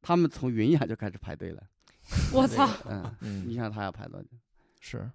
[0.00, 1.62] 他们从云崖就开始排队了。
[2.32, 3.02] 我 操，嗯，
[3.46, 4.28] 你嗯想他要排多久？
[4.80, 5.08] 是，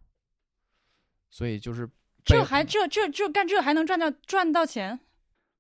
[1.30, 1.90] 所以就是
[2.24, 4.98] 这还这这这干这还能赚到赚到钱？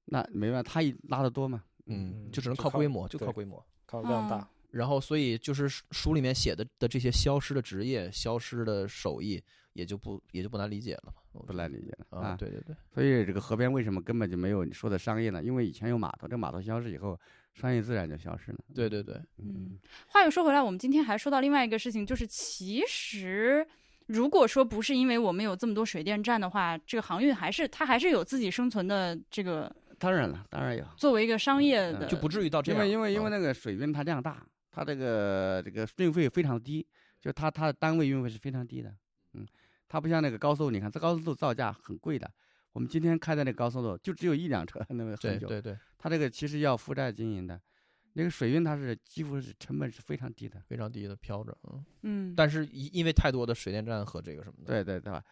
[0.08, 1.64] 那没办法，他一拉的多嘛。
[1.86, 3.66] 嗯，就只能靠靠规模，就靠规模。
[3.86, 9.42] 靠量大啊，然后，所以就是书书里面写的的这些消失的职业、消失的手艺，
[9.72, 11.14] 也就不也就不难理解了嘛。
[11.32, 15.42] 我不难理解了啊，对对对，所以这个河边为什么根本就没有你说的商业呢？
[15.42, 17.18] 因为以前有码头，这个码头消失以后，
[17.54, 18.58] 商业自然就消失了。
[18.76, 23.66] 对对对，嗯，话又说回来，我们今天还说到另外一个事情，就是其实
[24.08, 30.86] 如果说不是因为我们有这么多水电站的话，这个航运还是它还是有自己生存的这个当然了，当然有。
[30.96, 32.88] 作为一个商业嗯的，就不至于到这样。
[32.88, 36.86] 因为因为因为嗯那个水运它量大，它这个这个运费非常低，
[37.20, 38.94] 就它它的单位运费是非常低的。
[39.34, 39.46] 嗯，
[39.88, 42.32] 它不像那个高速，你看这高速路造价很贵的。
[42.74, 45.48] 我们今天开的那个高速路就只有一辆车，那么很久。
[45.48, 47.60] 对对对，它这个其实要负债经营的，
[48.14, 50.62] 那个水运它是几乎是成本是非常低的。
[50.68, 55.24] 非常低的飘着，嗯，嗯，但是因因为太多的水电站和这个什么的，对对对吧？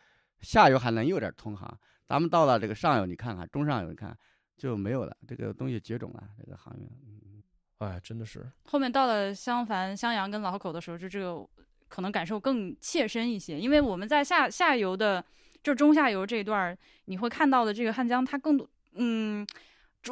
[0.41, 4.17] 下游还能有点通航，咱们到了这个上游，你看看中上游，你看
[4.57, 6.87] 就没有了，这个东西绝种了，这个行业。
[7.07, 7.43] 嗯，
[7.79, 11.45] 哎，真的是，后面到了襄樊、襄阳跟老河口的时候，就这个
[11.87, 15.23] 可能感受更切身一些，因为我们在下下游的，
[15.61, 19.45] 就中下游这一段儿，你会看到的这个汉江，它更多，嗯，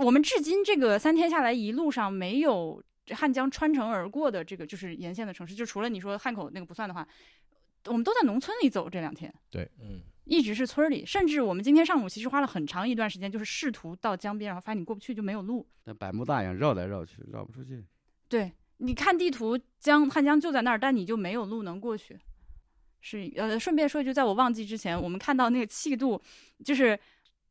[0.01, 7.07] 我们至今这个三天下来一路上没有汉江穿城而过的这个就是沿线的城市，就除了你说汉口那个不算的话，
[7.85, 9.33] 我们都在农村里走这两天。
[9.49, 15.67] 对嗯，一直是村儿里，甚至我们今天上午其实花了很长一段时间，就是试图到江边，然后发现你过不去就没有路。
[15.85, 17.83] 那百慕大一样绕来绕去，绕不出去。
[18.29, 22.17] 对，你看地图，江汉江就在那儿，但你就没有路能过去。
[23.01, 26.21] 是呃，顺便说一句，在我忘记之前，我们看到那个气度，
[26.63, 26.97] 就是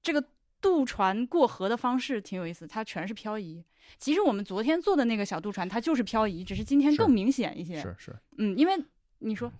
[0.01, 0.25] 这个
[0.63, 3.63] 渡船过河的方式挺有意思，它全是漂移。
[3.99, 7.77] 其实我们昨天坐的那个小渡船，它就是漂移，只是今天更明显一些。
[7.83, 8.73] 是是，嗯，因为
[9.19, 9.53] 你说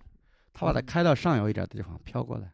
[0.51, 2.51] 他把它开到上游一点的地方飘过来。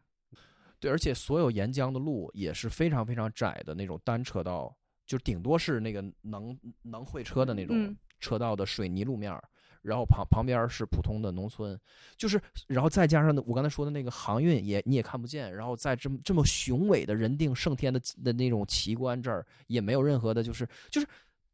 [0.80, 4.74] 对，而且所有沿江的路也是非常非常窄的那种单车道，
[5.06, 7.96] 就顶多是那个能能会车的那种嗯。
[8.18, 9.42] 车道的水泥路面儿，
[9.80, 11.80] 然后旁旁边是普通的农村，
[12.14, 21.08] 就是然后再加上我刚才说的那个航运也你也看不见，然后在这么这么雄伟的人定胜天的的那种奇观这儿也没有任何的，就是就是，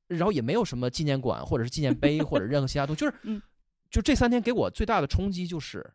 [0.08, 3.40] 然后也没有什么纪念馆或者是纪念碑或者任何其他东西，就是嗯。
[3.88, 5.88] 就这三天给我最大的冲击就是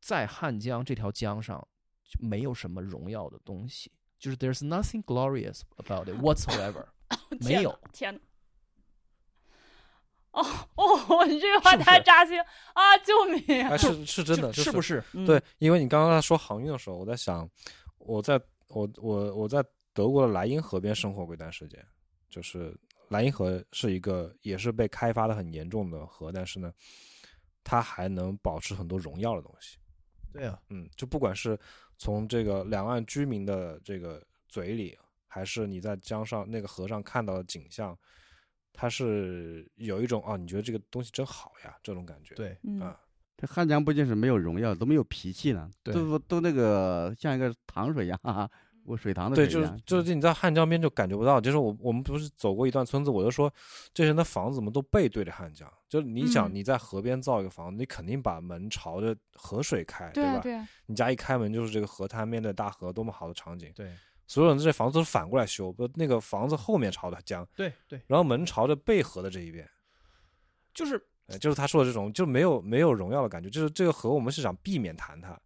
[0.00, 1.68] 在汉江这条江上
[2.08, 6.86] 就没有什么荣耀的东西，就是 there's nothing glorious about it whatsoever，
[7.40, 8.20] 没有天哪！
[10.32, 10.42] 哦
[10.74, 12.36] 哦，你这个话太扎心
[12.72, 12.98] 啊！
[13.04, 13.70] 救命啊！
[13.70, 15.02] 哎，是是真的，就是不是？
[15.12, 17.48] 嗯对，因为你刚刚在说航运的时候，我在想，
[17.98, 21.86] 我在我我我在德国的莱茵河边生活过一段时间，
[22.28, 22.76] 就是
[23.10, 26.72] 莱茵河是一个也是被开发的很严重的河，但是呢，
[27.62, 29.78] 它还能保持很多荣耀的东西。
[30.32, 31.56] 对啊，嗯，就不管是
[32.04, 34.94] 从这个两岸居民的这个嘴里，
[35.26, 37.98] 还是你在江上那个河上看到的景象，
[38.74, 42.34] 它是有一种啊，你觉得这个东西真好呀这种感觉。
[42.34, 43.00] 对，嗯啊，
[43.38, 48.50] 这汉江不仅是没有荣耀，都没有脾气呢，对都都那个像一个糖水一样，哈哈，
[48.84, 50.14] 我水塘的对，就是就是。
[50.14, 53.52] 你在汉江边就感觉不到，就是我我们不是走过一段村子，我就说
[53.92, 56.54] 这些人的房子怎么都背对着汉江，就是你想嗯。
[56.54, 63.72] 你在河边造一个房子，你肯定把门朝着河水开，对吧对啊，你家一开门就是这个河滩面对大河，多么好的场景！
[63.74, 63.92] 对。
[64.26, 69.68] 所有人这房子都是反过来修，不，那个房子后面朝着江，对对，然后门朝着背河的这一边，
[70.72, 75.38] 就是呃就是他说的这种，就没有没有荣耀的感觉，就是这个河我们是想避免谈它，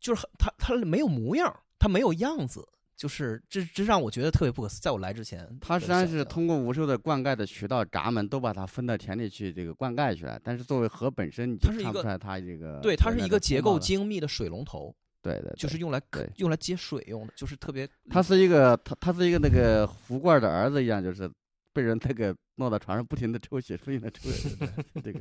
[0.00, 2.66] 就是很他他没有模样，他没有样子，
[2.96, 4.80] 就是这这让我觉得特别不可思议。
[4.80, 21.30] 在我来之前，它实际上是通过无数的灌溉的渠道闸门都把它分到田里去这个灌溉去了，但是作为河本身，你看不出来它这个对，它是一个结构精密的水龙头，对对，对就是用来对用来接水用的，就是特别它是一个它它是一个那个壶罐的儿子一样，就是
[21.74, 24.48] 被人那个弄到床上不停的抽血，不停的抽血，
[25.04, 25.20] 这个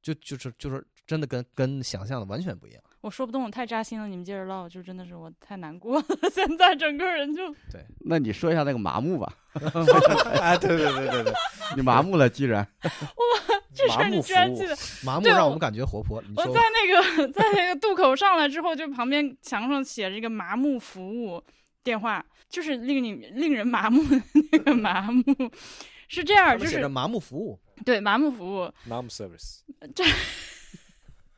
[0.00, 2.82] 就就是就是真的跟跟想象的完全不一样。
[3.00, 4.08] 我说不动，太扎心了。
[4.08, 6.04] 你们接着唠，就真的是我太难过了。
[6.34, 9.32] 现在整个人就对那你说一下那个麻木吧，
[10.40, 11.32] 哎，对对对对对，
[11.76, 12.66] 你麻木了，居然
[13.74, 14.76] 这事儿你居然记得。
[15.04, 16.22] 麻木让我们感觉活泼。
[16.36, 21.42] 我在那个在那个渡口上来之后，就旁边墙上写着一个麻木服务
[21.84, 24.20] 电话，就是令你令人麻木的
[24.52, 25.22] 那个麻木。
[26.08, 29.60] 是这样，就是写着麻木服务，对麻木服务，，num service，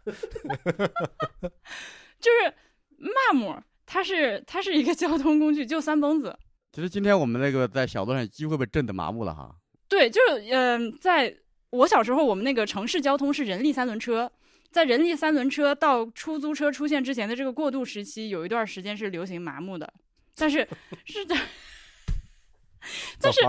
[2.20, 2.54] 就是
[2.98, 6.36] 骂木，它是它是一个 交通工具，就三蹦子。
[6.72, 9.54] 其实今天我们那个在小路上几乎被震得麻木了哈。
[9.88, 11.36] 对，就是嗯、在
[11.70, 14.30] 我小时候，我们那个城市交通是人力三轮车，
[14.70, 19.92] 在人力三轮车到出租车出现之前的这个过渡时期，有一段时间是流行麻木的，
[20.36, 20.66] 但是
[21.04, 21.34] 是的，
[23.20, 23.40] 但是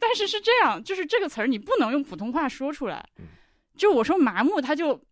[0.00, 3.26] 但是是这样，就是这个词儿你不能用普通话说出来嗯。
[3.76, 5.04] 就我说麻木，它就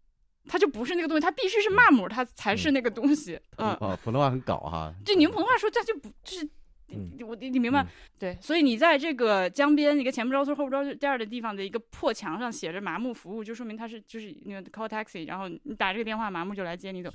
[0.47, 3.39] 它就不是那个东西，它必须是骂母，它才是那个东西。
[3.57, 4.93] 嗯，哦，普通话很搞哈。
[5.05, 6.49] 就你用普通话说，它就不就是。
[6.95, 7.89] 嗯我你你明白、嗯
[8.19, 17.11] 对，所以你在这个江边一个前不着村后不着店儿的地方的一个破墙上写着麻木服务，就说明它是就是那个 call taxi，然后你打这个电话，麻木就来接你走。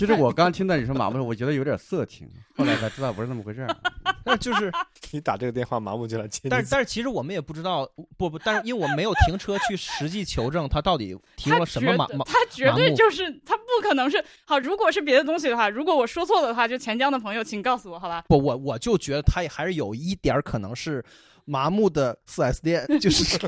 [0.00, 2.26] 其实我刚听到你说麻木，我觉得有点色情，
[2.56, 3.76] 后来才知道不是那么回事儿。
[4.24, 4.72] 但就是
[5.10, 7.86] 你打这个电话，麻木就来接但是但是其实我们也不知道，
[8.16, 14.58] 不不，但是因为我们没有停车去实际求证他到底提供了什么麻他绝对就是他不可能是好。
[14.58, 18.24] 如果是别的东西的话，如果我说错了的话，就钱江的朋友请告诉我，好吧？
[18.28, 21.04] 不，我我就觉得他也还是有一点儿可能是
[21.44, 23.38] 麻木的四 S 店， 就是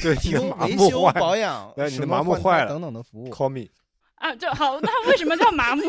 [0.00, 3.30] 对提供维修麻木坏保养，对你的什么麻木坏了等等的服务。
[3.30, 3.68] ，call me，
[4.16, 4.80] 啊，就好。
[4.80, 5.82] 那为什么叫麻木？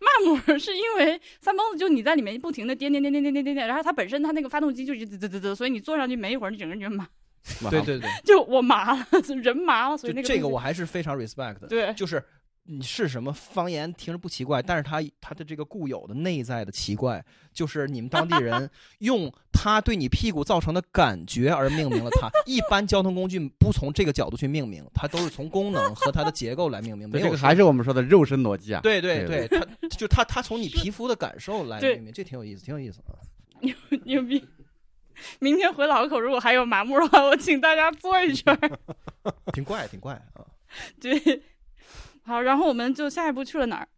[0.00, 7.06] 麻木是因为三蹦子就你在里面不停的颠颠颠颠颠颠颠颠，然后它本身它那个发动机就一直嘚嘚嘚嘚，所以你坐上去没一会儿，你整个人就麻，
[7.70, 9.06] 对对对， 就我麻了，
[9.42, 11.68] 人麻了，所以那个这个我还是非常 respect 的。
[11.68, 12.24] 对就是
[12.68, 22.28] 你是什么方言听着不奇怪，但是它它的这个固有的内在的奇怪，就是你们当地人 用它对你屁股造成的感觉而命名了它。
[22.44, 28.80] 一般交通工具不从这个角度去命名，它都是从功能和它的结构来命名， 没有这个还是我们说的肉身逻辑啊。
[28.82, 33.14] 对对对对，他就它它从你皮肤的感受来命名，这挺有意思，挺有意思啊。
[33.60, 34.44] 牛牛逼。
[35.38, 38.54] 明天回老口，如果还有麻木的话，我请大家坐一圈。
[39.54, 40.44] 挺怪，挺怪啊！
[41.00, 41.18] 对，
[42.26, 43.88] 好，然后我们就下一步去了哪儿？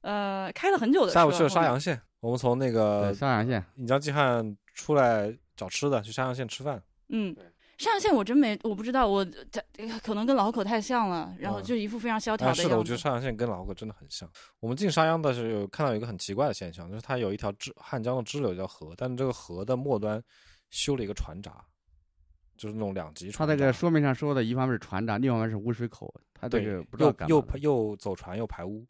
[0.00, 1.14] 呃，开了很久的车。
[1.14, 6.82] 下午去了沙洋县，我们从那，个沙洋县引江济汉出来找吃的，去沙洋县吃饭。
[7.08, 7.34] 嗯，
[7.78, 9.62] 沙洋县我真没，我不知道，我这
[10.02, 12.80] 可能跟老口太像了，然后嗯就一副非常萧条啊，是的，的样子。
[12.80, 14.28] 我觉得沙洋县跟老河真的很像。
[14.60, 20.22] 我们进沙洋的时候有看到有一个很奇怪的现象，就是它有一条支汉江的支流叫河，但是这个河的末端
[20.70, 21.64] 修了一个船闸，
[22.56, 23.56] 就是那种两级它船闸。
[23.56, 28.86] 这个说明上说的一方面是船闸，另一方面是污水口，它这对个不知道又又又走船又排污，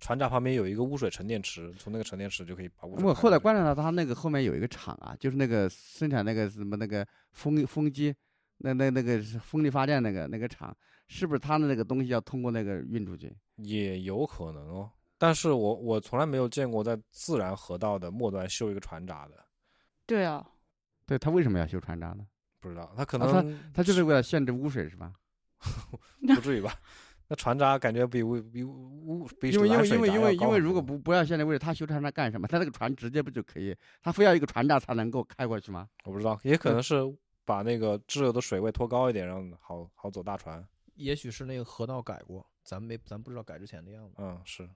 [0.00, 3.06] 船闸旁边有一个污水沉淀池，从那个沉淀池就可以把污水。
[3.06, 8.14] 我后来观察到，它那个后面有一个厂啊，就是那个生产那个什么那个风风机，
[8.58, 10.74] 那那那个风力发电那个那个厂，
[11.08, 13.36] 是不是它的那个东西要通过那个运出去？
[13.56, 19.44] 也有可能哦，但是我我从来没有见过在自然河道的末端修一个船闸的，
[20.06, 20.48] 对啊，
[21.04, 22.26] 对，他为什么要修船闸呢？
[22.60, 25.12] 不知道他可啊能、他就是为了限制污水是吧？
[26.34, 26.72] 不至于吧？
[27.30, 28.64] 那船闸感觉比比
[29.40, 32.48] 比因为因为因为因为如果不不要现在为了他修船闸干什么？
[32.48, 33.76] 他那个船直接不就可以？
[34.02, 35.88] 他非要一个船闸才能够开过去吗？
[36.04, 36.96] 我不知道，也可能是
[37.44, 40.66] 把那个滞留的水位拖高一点，让好好走大船。
[40.94, 44.14] 也许是那个河道改过，咱没咱不知道改之前的样子。
[44.18, 44.68] 嗯，是。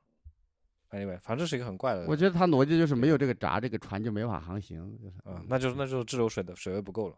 [0.90, 4.94] Anyway，反正这是一个很怪的，我觉得他逻辑就是没有这个闸，这个船就没法航行。
[5.02, 7.16] 就是嗯，那就是那就是支流水的水位不够了，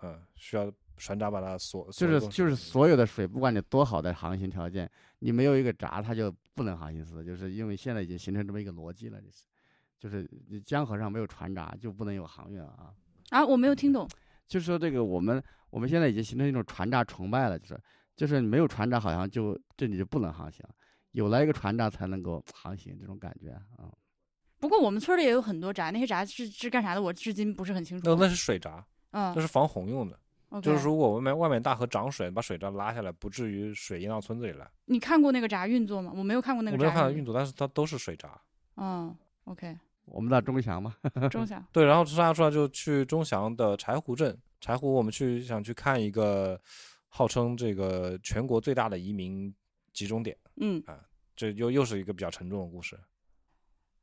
[0.00, 4.90] 嗯，需要船闸把它锁，就是就是所有的水，不管你多好的航行条件，
[5.20, 7.24] 你没有一个闸，它就不能航行驶。
[7.24, 9.44] 就是因为现在已经形成这么一个逻辑了，就是
[9.98, 12.92] 就是你江河上没有船闸，就不能有航运了啊。
[13.30, 14.08] 啊，我没有听懂。
[14.46, 17.80] 就是说这个我们我们现在已经形成一种船闸崇拜了，就是
[18.16, 20.64] 就是没有船闸，好像就这里就不能航行，
[21.12, 23.92] 有了一个船闸才能够航行，这种感觉啊。
[24.60, 27.00] 不过我们村里也有很多闸，那些闸是是干啥的？
[27.00, 28.08] 我至今不是很清楚。
[28.08, 30.18] 那那是水闸，嗯那，是防洪用的。
[30.62, 34.66] 就是如果外面外面大河涨水，把水闸拉下来，不至于水淹到村子里来。
[34.86, 36.10] 你看过那个闸运作吗？
[36.14, 38.40] 我没有看过那个我没有看到运作，但是它都是水闸。
[38.76, 39.76] 嗯，OK，
[40.06, 40.96] 我们的钟祥嘛，
[41.30, 41.62] 钟祥。
[41.70, 46.58] 对，然后出来出来就去钟祥的柴湖镇，柴湖我们去想去看一个
[47.08, 49.54] 号称这个全国最大的移民
[49.92, 51.00] 集中点，嗯啊，
[51.36, 52.98] 这又又是一个比较沉重的故事。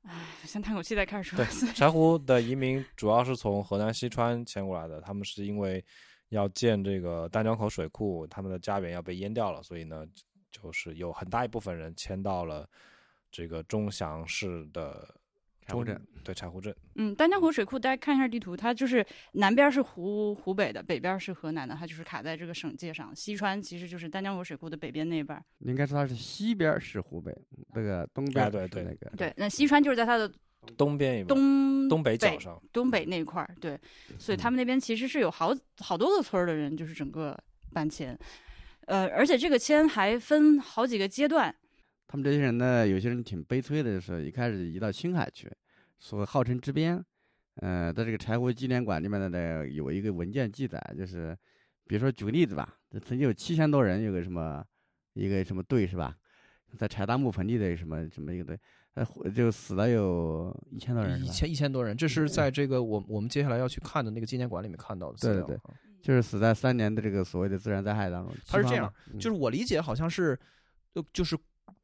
[0.03, 1.73] 唉，先叹口气再开始说对。
[1.73, 5.83] 柴湖的移民主要是从河南西川迁过来的，他们是因为
[6.29, 10.05] 要建这个丹江口水库，他们的家园要被淹掉了，所以呢，
[10.51, 12.67] 就是有很大一部分人迁到了
[13.31, 15.07] 这个钟祥市的
[15.67, 16.75] 中柴湖镇，对柴湖镇。
[16.95, 23.15] 嗯，丹江口水库，大家看一下地图，它就是南边是湖湖北的，北边是河南的，它就是卡在这个省界上。
[23.15, 25.43] 西川其实就是丹江口水库的北边那一半儿。
[25.59, 27.35] 应该说它是西边是湖北，
[27.73, 30.31] 那个东边哎对对是那个对，那西川就是在它的
[30.77, 33.79] 东边一部分东东北北角上，东北那一块儿，对，
[34.17, 37.37] 所以他嗯们那边其实是有好好多个村儿的人，就是整个
[37.73, 38.17] 搬迁，
[38.87, 41.53] 呃，而且这个迁还分好几个阶段，
[42.07, 45.51] 他们这些人呢，有些人挺悲催的，就是一开始移到青海去，
[45.99, 47.03] 说号称支边。
[47.61, 51.33] 呃，在这个柴胡纪念馆里面的呢，有一个文件记载，就是
[51.87, 54.61] 比如说举个例子吧，这曾经有七千多人，有个什么
[55.13, 56.13] 一个什么队是吧，
[56.77, 58.59] 在柴达木盆地的什么什么一个队，
[58.95, 61.23] 呃，就死了有一千多人？
[61.23, 65.45] 一千一千多人，这是在这个我我们接下来要去看的那个纪念馆里面看到的资料。
[65.45, 68.31] 对对对啊就是死在三年的这个所谓的自然灾害当中。
[68.45, 70.39] 他是这样就是我理解好像是，
[70.93, 71.35] 呃，就是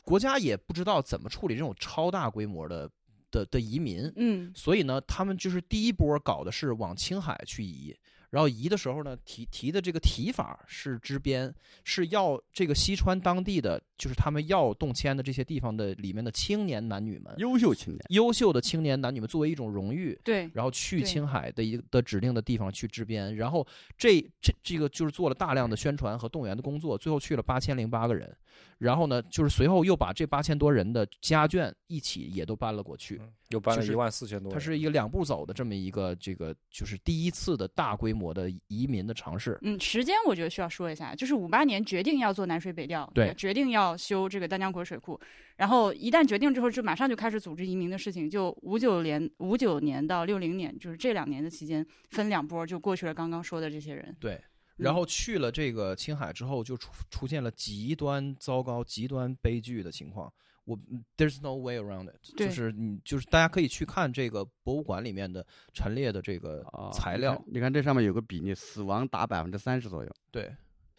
[0.03, 2.87] 国家也不知道怎么处理这种超大规模的
[3.31, 7.95] 的的移民，嗯所以呢，他们就是第一波搞的是往青海去移，
[8.29, 11.51] 然后移的时候呢，提提的这个提法是支边，
[11.83, 28.35] 是要这个西川当地的，就是他们要动迁的这些地方的里面的青年男女们，优秀青年，优秀的青年男女们作为一种荣誉，对，然后去青海的一个的指定的地方去支边，然后这这这个就是做了大量的宣传和动员的工作，最后去了八千零八个人，
[28.79, 34.53] 然后呢，就是随后又把这八千多人的家眷一起也都搬了过去，嗯又搬了就是一万四千多人。
[34.53, 39.59] 它是一个两步走的这么一个这个就是第一次的大规模的移民的尝试。
[39.61, 45.19] 嗯，时间我觉得需要说一下，就是五八年决定要做南水北调，对决定要修这个丹江口水库，
[45.57, 53.13] 然后一旦决定之后，就马上就开始组织移民的事情，就五九年五九年到六零年，就是这两年的期间，分两波就过去了。
[53.13, 54.33] 刚刚说的这些人，对，
[54.77, 60.31] 嗯然后去了这个青海之后，就出出现了极端糟糕、极端悲剧的情况。
[60.63, 70.15] 我嗯 there's no way around it，就是你就是大家可以去看这个博物馆里面的陈列的这个啊材料，你看你看这上面有个比例，死亡达百分之三十左右。
[70.29, 70.55] 对，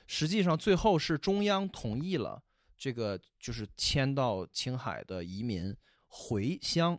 [0.09, 2.43] 实际上最后是中央同意了
[2.83, 5.72] 这个，就是迁到青海的移民
[6.09, 6.99] 回乡。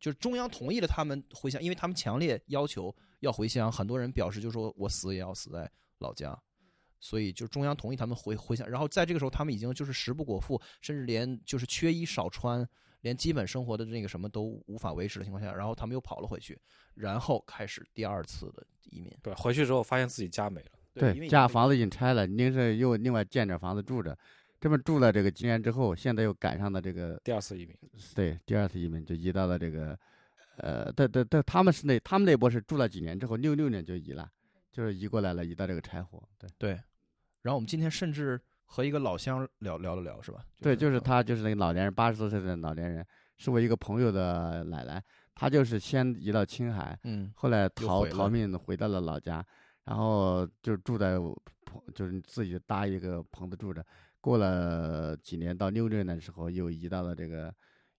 [0.00, 6.34] 就是中央同意了他们回乡，因为他们强烈要求要回乡，很多人表示就说我死也要死在老家，
[6.98, 8.66] 所以就中央同意他们回回乡。
[8.66, 12.66] 然后在这个时候，他们已经就是食不果腹，甚至连就是缺衣少穿，
[13.02, 16.58] 连基本生活的那个什么都无法维持的情况下，然后他们又跑了回去，
[16.94, 19.14] 然后开始第二次的移民。
[19.22, 21.12] 对，回去之后发现自己家没了。
[21.14, 24.16] 因为家房子已经拆了，您是又另外建点房子住着。
[24.58, 27.76] 这么住了这个几年之后，现在又赶上了这个第二次移民，
[28.14, 29.98] 对第二次移民，就移到了这个，
[30.58, 34.30] 呃，但但但，他们是那他们那波是住了几年之后，六六年就移了，
[34.72, 36.22] 就是移过来了，移到这个柴火。
[36.38, 36.70] 对对，
[37.42, 40.42] 然后我们今天甚至和一个老乡聊聊了聊，是吧？
[40.60, 45.02] 对，就是嗯他，就是那个老年人，八十多岁的老年人，是我一个朋友的奶奶，
[45.34, 49.44] 她就是先移到青海，嗯后来逃来逃命回到了老家，
[49.84, 51.18] 然后就住在
[51.66, 53.84] 棚，就是自己搭一个棚子住着。
[54.26, 57.54] 过了几年，到六六年的时候，又移到了这个，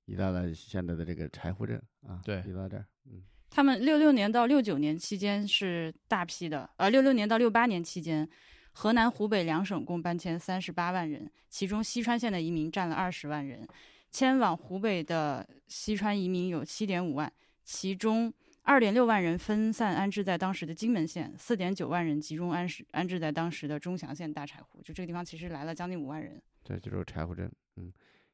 [0.07, 2.19] 移到了现在的这个柴湖镇啊。
[2.21, 8.27] 对移到这儿，嗯，他们六六年到六九年期间是大批的，呃，六六年到六八年期间，
[8.73, 13.65] 河南、湖北两省共搬迁三十八万人，其中西川县的移民占了二十万人，
[14.11, 17.31] 迁往湖北的西川移民有七点五万，
[17.63, 18.33] 其中
[18.67, 26.41] 二点六万人分散安置在当时的金门县，四点九万人集中安置安置在当时的钟祥县大柴湖，就这个地方其实来了将近五万人。
[26.65, 27.89] 这就是柴湖镇，嗯，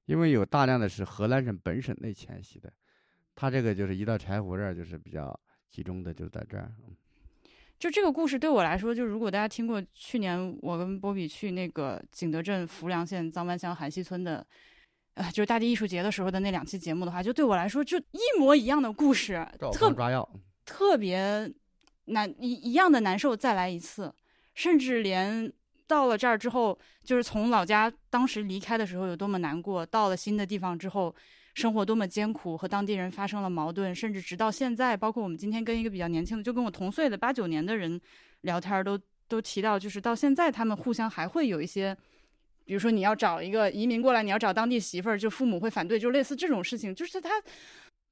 [0.06, 2.74] 因为有大量的是河南省本省内迁徙的，
[3.36, 6.74] 他这个就是一到柴湖这儿，就是比较集中的，就在这儿。
[6.88, 6.96] 嗯
[7.80, 14.46] 就这个故事对我来说，就如果大家听过去年我跟波比去那个景德镇浮梁县藏湾乡韩溪村的，
[15.16, 20.28] 呃，就是大地艺术节的时候的那两期节目的话，就对我来说就一模一样的故事，特抓药，
[20.66, 21.52] 特别
[22.06, 24.12] 难一一样的难受，再来一次，
[24.56, 25.54] 甚至连
[25.86, 31.14] 到了这儿之后，就是从老家当时离开的时候有多么难过，到了新的地方之后，
[31.54, 38.02] 生活多么艰苦，和当地人发生了矛盾，甚至直到现在，包括我们今天跟一个比较年轻的，就跟我同岁的八九年的人
[38.42, 41.96] 聊天儿，都都提到，就是到现在他们互相还会有一些。
[42.66, 47.30] 比如说，你要找一个移民过来，你要找当地媳妇儿，就父母会反对，就类似这种事情，就是他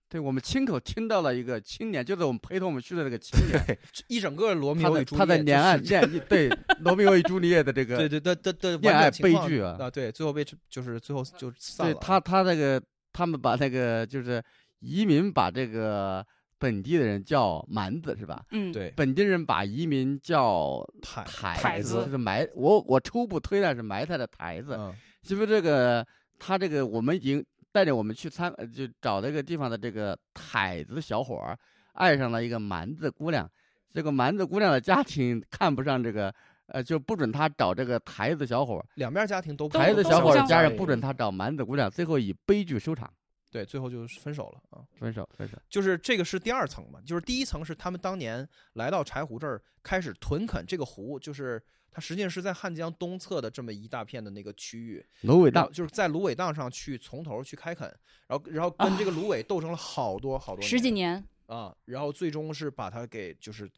[0.10, 6.50] 对我们亲口听到了一个青年，就是我们陪同我们去的那个青年，一整个罗密欧与朱丽叶的他的恋爱就是恋对
[6.82, 11.94] 罗密欧与朱丽叶的这个对对的的的恋爱悲剧啊啊，对，最后被就是最后就散了。
[11.94, 12.82] 对他他那个
[13.14, 14.44] 他们把那个就是
[14.80, 16.26] 移民把这个
[16.62, 18.46] 本地的人叫蛮子是吧？
[18.52, 24.94] 嗯，对本地人把移民叫台台台子就是埋我我初步推断是埋汰的台子，嗯
[25.24, 26.06] 是不是这个
[26.38, 31.58] 他这个我们已经带着我们去参呃就找这个地方的这个台子小伙儿，
[31.94, 33.50] 爱上了一个蛮子姑娘，
[33.92, 36.32] 这个蛮子姑娘的家庭看不上这个。
[36.74, 43.12] 呃，就不准他找这个台子小伙儿，两边家庭都不台子小伙儿的家人不准他找蛮子姑娘，最后以悲剧收场，
[43.52, 44.82] 对，最后就分手了啊。
[44.98, 45.58] 分手，分手。
[45.70, 57.94] 就是这个是第二层嘛，就是第一层是他们当年来到柴湖这儿开始屯垦这个湖，就是它实际上是在汉江东侧的这么一大片的那个区域，芦苇荡，就是在芦苇荡上去从头去开垦，
[58.28, 61.14] 然后然后跟这个芦苇斗争了好多好多十几年
[61.48, 63.70] 年，啊，然后最终是把它给就是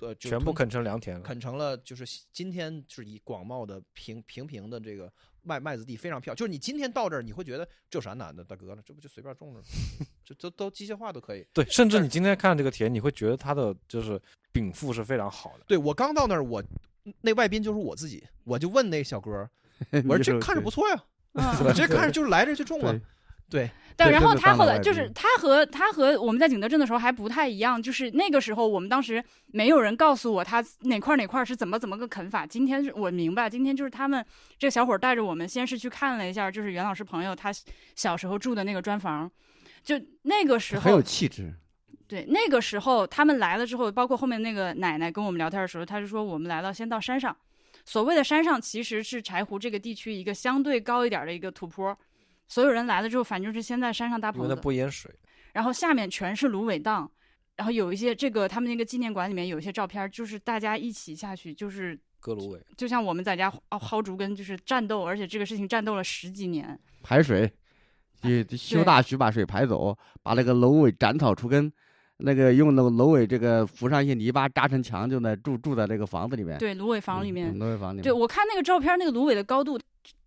[0.00, 1.22] 呃全部啃成良田了。
[1.22, 5.12] 啃成了，就是今天就是以广袤的平平平的这个
[5.42, 6.36] 麦麦子地非常漂亮。
[6.36, 9.60] 就是你今天到这儿，你会觉得这有啥难的，大哥了，这不就随便种着，
[10.24, 11.46] 这都都机械化都可以。
[11.52, 14.20] 对，甚至你今天看这个田，你会觉得它的就是
[14.52, 15.64] 禀赋是非常好的。
[15.66, 16.62] 对我刚到那儿，我
[17.22, 19.48] 那外宾就是我自己，我就问那小哥，
[20.08, 23.00] 我说这看着不错呀，嗯，这看着就是来这就种了
[23.50, 23.70] 对。
[23.96, 32.46] 但然后他后来就是他和他和我们在景德镇的时候还不太一样，就是那个时候我们当时没有人告诉我他哪块儿哪块儿是怎么怎么个啃法。
[32.46, 34.24] 今天是我明白，今天就是他们
[34.58, 37.52] 这个小伙带着我们先是去看了一下，就是袁老师朋友他
[37.94, 39.30] 小时候住的那个砖房，
[39.82, 41.52] 就那个时候很有气质。
[42.08, 47.36] 对那个时候他们来了之后，包括后面那个奶奶跟我们聊天的时候，她就说我们来到先到山上。
[47.84, 51.96] 所谓的山上其实是柴湖这个地区一个相对高一点的一个土坡，
[52.50, 55.08] 所有人来了之后，反正就是先在山上搭棚子，不淹水，
[55.52, 57.08] 然后下面全是芦苇荡，
[57.56, 62.60] 然后有一些这个他们那个纪念馆里面有一些照片，就是大家一起下去，就是割芦苇。
[62.76, 66.76] 就像我们在家薅薅竹根，就是战斗，而且这个事情战斗了十几年。
[67.04, 67.48] 排水，
[68.22, 71.72] 你修大渠把水排走，把那个芦苇斩草除根，
[72.16, 76.58] 那个用那个芦苇这个浮上一些泥巴扎成墙，就在住住在那个房子里面。
[76.58, 78.02] 对，芦苇房里面，嗯芦苇房里面。
[78.02, 79.78] 对我看那个照片，那个芦苇的高度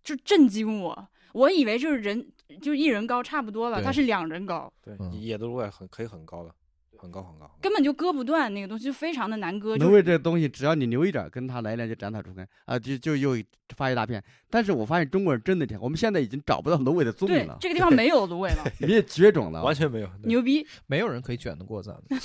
[0.02, 2.24] 就震惊我，我以为就是人
[2.62, 6.54] 就一人高差不多了，对它是两人高，对，嗯野的芦苇很可以很高的，
[6.96, 7.50] 很高很高。
[7.60, 9.76] 根本就割不断，那个东西就非常的难割。
[9.76, 13.36] 就芦苇这个东西，只要你留一点儿，跟它来一两就斩草除根啊，就就又
[13.76, 14.22] 发一大片。
[14.48, 19.64] 但是我发现中国人真的挺，我们现在已经找不到芦苇的踪影了，对这个地方没有芦苇了， 也绝种了。
[19.64, 20.64] 完全没有，牛逼！
[20.86, 22.20] 没有人可以卷得过咱们，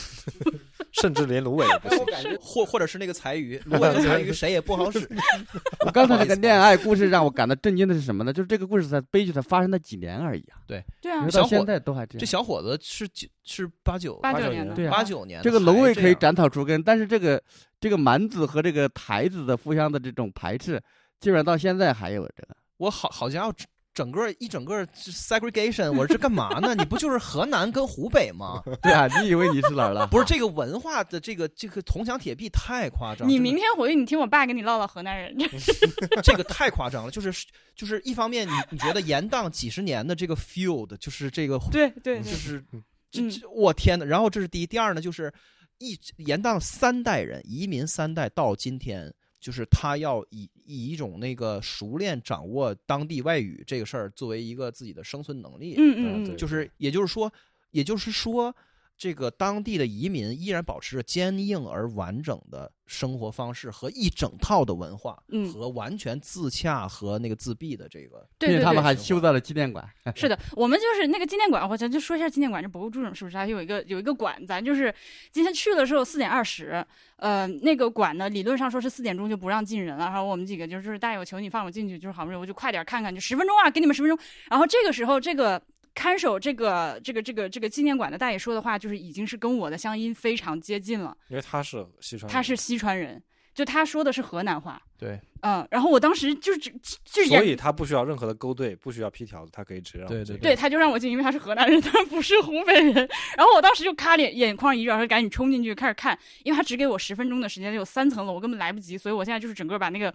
[0.93, 1.99] 甚至连芦苇也不行。
[2.41, 5.07] 或或者是那个柴鱼，芦苇和柴鱼谁也不好使。
[5.85, 8.33] 我刚才那个恋爱故事让我感到震惊的是什么呢？
[8.33, 10.79] 就是这个故事在悲剧才发生了几年而已啊，对
[11.11, 12.19] 啊你说，到现在都还这样。
[12.19, 17.41] 这小伙子是九是八九八九年的，年对啊八九年的，这个芦苇可以斩草除根，但是这个
[17.79, 20.81] 这个蛮子和这个台子的互相的这种排斥，
[21.19, 22.55] 基本上到现在还有这个。
[22.77, 23.53] 我好好家伙，
[23.99, 26.73] 整整个一整个 segregation，我说这干嘛呢？
[26.73, 28.63] 你不就是河南跟湖北吗？
[28.81, 30.07] 对啊，你以为你是哪儿了？
[30.07, 35.35] 不是这个文化的这个这个铜墙铁壁太夸张，你明天回去，你听我爸跟你唠唠河南人。
[36.23, 37.45] 这个太夸张了，就是
[37.75, 45.31] 就是一方面你你觉得延宕几十年的这个 field，就是这个对对对，就是嗯这这我天呐，然后这是第一，第二呢就是
[45.77, 49.13] 一延宕三代人移民三代到今天。
[49.39, 57.31] 就是他要以以一种那个熟练掌握当地外语这个事儿作为一个自己的生存能力，嗯嗯嗯，就是也就是说，
[57.71, 58.53] 也就是说，
[58.99, 69.87] 这个当地的移民依然保持着坚硬而完整的生活方式和一整套的文化，嗯和完全自洽和那个自闭的这个，对对他们还修在了纪念馆。
[70.13, 73.37] 是的，我们就是那个纪念馆，我咱就说一下纪念馆这博物馆是不是？
[73.37, 74.93] 它有一个有一个馆，咱就是
[75.31, 76.85] 今天去的时候四点二十，
[77.15, 84.19] 呃，那个馆呢理论上说是四点钟就不让进人了，然后我们几个就是大有求你放我进去，就是好不容易我就快点看看，就十分钟啊，给你们十分钟。
[84.49, 85.61] 然后这个时候这个
[85.99, 91.13] 看守这个这个这个这个纪念馆的大爷说的话，就是已经是跟我的乡音非常接近了。
[91.27, 93.21] 因为他是西川人，他是西川人，
[93.53, 94.81] 就他说的是河南话。
[94.97, 96.73] 对，嗯，然后我当时就只
[97.03, 102.93] 就所以他不需要任何的勾兑，不需要批条子，他可以直接让对对对，他就让我进，因为他是河南人，他不是湖北人。
[103.35, 110.13] 然后我当时就咔脸眼眶一热，然后赶紧冲进去开始看，因为他只给我十分钟的时间，有三层楼，我根本来不及，所以我现在就是整个把那个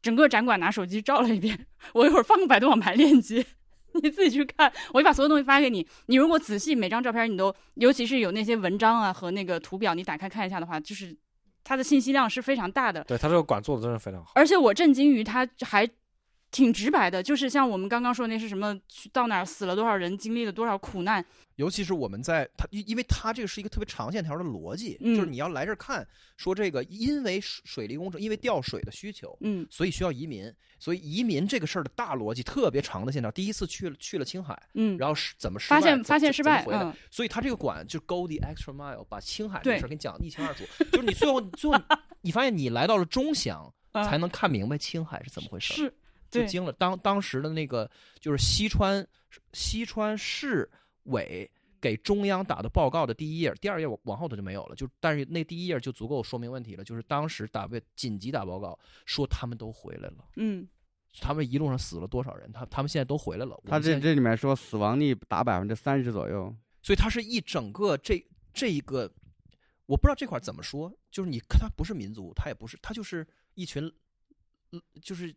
[0.00, 1.66] 整个展馆拿手机照了一遍。
[1.92, 3.44] 我一会儿放个百度网盘链接。
[4.02, 5.86] 你自己去看，我就把所有东西发给你。
[6.06, 11.16] 你如果仔细每张照片，你都，尤其是有那些文章啊和那个图表，你打开看一下的话，就是
[11.64, 13.02] 它的信息量是非常大的。
[13.04, 14.32] 对它这个馆做的真是非常好。
[14.34, 15.88] 而且我震惊于它还
[16.50, 21.24] 挺直白的，就是像我们刚刚说那是什么，去到哪儿死了多少人，经历了多少苦难，
[21.56, 33.30] 尤其是我们在他，因因为他这个是一个特别长线条的逻辑，嗯就是你要来这儿看，说这个因为水水利工程，因为调水的需求，嗯所以需要移民，所以移民这个事儿的大逻辑特别长的线条。
[33.30, 40.64] 第一次去了去了青海，嗯，然后是怎么失发现败怎怎发现失败，回来嗯所以他这个馆就 go the extra mile，把青海这个事儿给你讲得一清二楚。
[40.92, 41.78] 就是你最后最后
[42.22, 45.76] 你发现你来到了中祥，嗯才能看明白青海是怎么回事儿。
[45.76, 45.94] 是，对，
[46.30, 46.72] 就惊了。
[46.72, 49.06] 当当时的那个就是西川
[49.52, 50.70] 西川市
[51.04, 51.50] 委
[51.80, 54.74] 给中央打的报告的第一页，第二页往往后头就没有了。
[54.74, 60.66] 就但是那第一页就足够说明问题了，就是当时打被紧急打报告说他们都回来了，嗯
[61.18, 63.58] 他们一路上死了多少人，他他们现在都回来了。
[63.64, 68.22] 他这这里面说死亡率达百分之三十左右，所以它是一整个这
[68.52, 69.10] 这一个，
[69.86, 73.90] 我不知道这块儿怎么说，就是你看它不是民族，他也不是，他就是一群，
[74.72, 75.34] 呃就是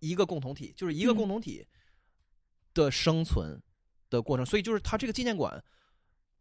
[0.00, 1.66] 一个共同体，就是一个嗯共同体
[2.74, 3.60] 的生存
[4.10, 4.44] 的过程。
[4.44, 5.62] 所以就是它这个纪念馆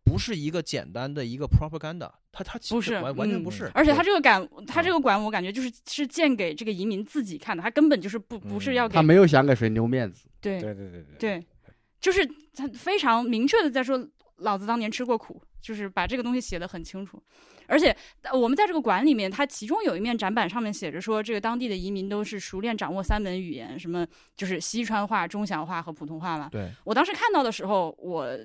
[0.04, 3.70] 不是一个简单的一个 propaganda，它它其不是实完完全嗯不是。
[3.74, 10.30] 而且对他这个馆，他这个馆，我感觉就是是建给这个移民自己看的，他根本就是不不是嗯要给他没有想给谁留面子。
[10.40, 11.46] 对对对对对对，
[12.00, 17.22] 就是他非常明确的在说，老子当年吃过苦，就是把这个东西写的很清楚。
[17.70, 26.48] 而且呃我们在这个馆里面，它其中有一面展板上面写着说，这个当地的移民都是熟练掌握三门语言，什么就是西川话、中祥话和普通话嘛。
[26.50, 28.38] 对，我当时看到的时候，我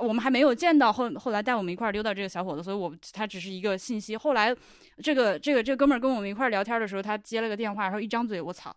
[0.00, 4.16] 我们还没有见到后后来带我们一块儿溜达这个小伙子，所以我他只是一个信息。
[4.16, 4.54] 后来
[5.02, 8.74] 这个这个这个哥们儿跟我们一块儿聊天的时候，他接了个电话，然后一张嘴，我操，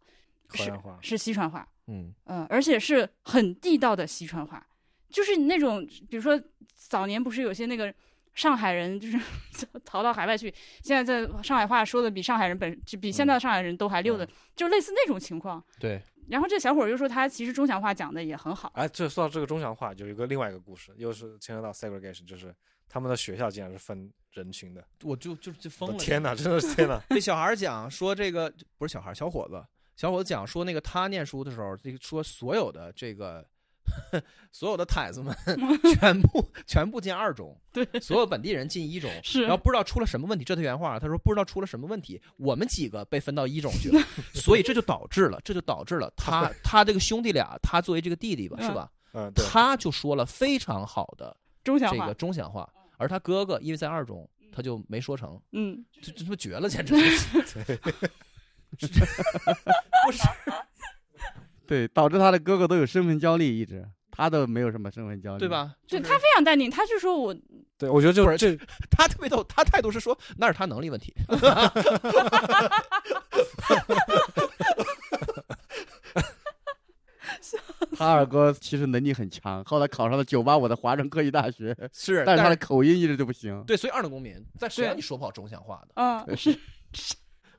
[0.53, 1.67] 是是西川话。
[1.87, 4.63] 嗯，嗯，而且是很地道的西川话，
[5.09, 6.41] 就是那种，比如说
[6.75, 7.93] 早年不是有些那个
[8.33, 9.19] 上海人就是
[9.83, 15.63] 逃到海外去，现在在上海话说的比上海人本就比现在的上海人都还溜的，就类似那种情况。
[15.79, 22.55] 对，然后这小伙儿又说他其实中祥话讲的也很好，哎，这说到这个中祥话，有一个另外一个故事，又是牵扯到 segregation，就是
[22.87, 24.83] 他们的学校竟然是分人群的。
[25.03, 25.97] 我就就就疯了。
[25.97, 27.01] 天哪，真的是天哪！
[27.09, 29.61] 那小孩儿讲说这个不是小孩儿，小伙子，
[29.95, 33.45] 小伙子讲说那个他念书的时候，这个说所有的这个
[34.51, 35.35] 所有的太子们
[35.95, 44.01] 全部全部进二中，对，所有本地人进一中， 是然后不知道出了什么问题，这他原话，他说不知道出了什么问题，我们几个被分到一中去了，
[44.33, 48.91] 所以这就导致了，这就导致了他他这个兄弟俩，他作为这个弟弟吧，是吧？
[49.13, 52.67] 嗯，他就说了非常好的中这个，中祥话，
[52.97, 56.93] 而他哥哥因为在二中，他就没说成，嗯，这这他妈绝了，简直。
[60.05, 60.21] 不是，
[61.69, 65.47] 对，导致他的哥哥都有身份焦虑，一直他都没有什么身份焦虑，对？
[65.47, 65.75] 吧？
[65.85, 67.35] 就是他非常淡定，他就说我
[67.77, 68.57] 对，我觉得就不是这
[68.89, 71.13] 他特别逗，他态度是说那是他能力问题。
[77.95, 83.63] 他二哥其实能力很强，后来考上了九八五的华人科技大学， 是，但是他的口音一直就不行。
[83.67, 86.57] 对，所以二等公民在沈阳你说不好中祥话的，嗯是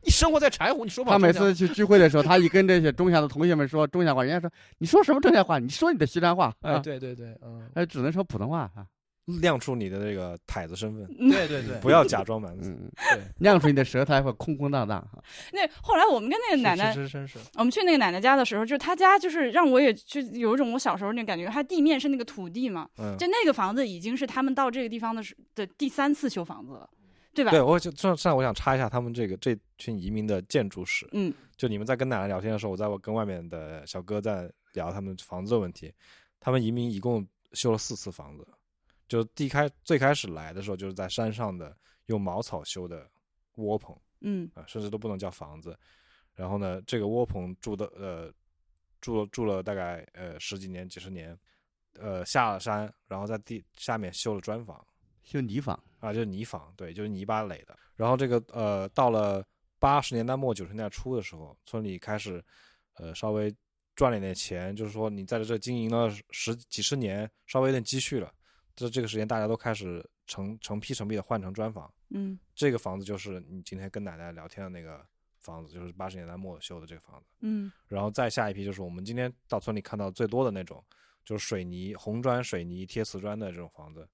[0.03, 1.33] 你生活在柴胡你说不好他每。
[1.33, 5.59] 次 去聚会的时候，他一跟这些中下的同学们说中下话，人家说你说什么中下话？
[5.59, 8.87] 你说你的西川话哎，啊，对对对，嗯，哎只能说普通话啊。
[9.41, 12.71] 亮出你的这个太子身份， 对对对，不要假装蛮 子。
[12.71, 15.07] 嗯，对，亮出你的舌苔会空空荡荡。
[15.53, 26.91] 那后来我们跟那个奶奶是是是是，我们去那个奶奶家的时候，就是她家就是让我也就有一种我小时候那感觉，它地面是那个土地嘛，嗯，就那个房子已经是他们到这个地方的时的第三次修房子了，
[27.41, 27.51] 对吧？
[27.51, 31.09] 对，我就上上我想插一下他们这个这群移民的建筑史。
[31.13, 35.93] 嗯就你们在跟奶奶聊天的时候，我在我跟外面的小哥在聊他们房子的问题。
[36.39, 38.49] 他们移民一共修了四次房子，
[39.07, 41.77] 就第一开最开始来的时候，就是在山上的
[42.07, 43.07] 用茅草修的
[43.57, 45.79] 窝棚嗯啊，甚至都不能叫房子。
[46.35, 48.33] 然后呢，这个窝棚住的呃
[49.03, 51.39] 住了住了大概呃十几年几十年，
[51.99, 54.83] 呃下了山，然后在地下面修了砖房。
[55.31, 57.79] 修泥房，啊，就是泥房，对，就是泥巴垒的。
[57.95, 59.45] 然后这个呃，到了
[59.79, 62.45] 八十年代末九十年代初的时候，村里开始
[62.95, 63.55] 呃稍微
[63.95, 68.33] 赚了一点钱，就是说你在这经营了十几十年，稍微有点积蓄了，
[68.75, 71.93] 这这个时间大家都开始成成批成批的换成砖房。
[72.13, 75.07] 嗯这个房子就是你今天跟奶奶聊天的那个
[75.39, 77.27] 房子，就是八十年代末修的这个房子。
[77.41, 80.83] 嗯然后再下一批就是我们今天到村里看到最多的那种，
[81.25, 84.09] 就是水泥红砖、水泥贴瓷砖的这种房子。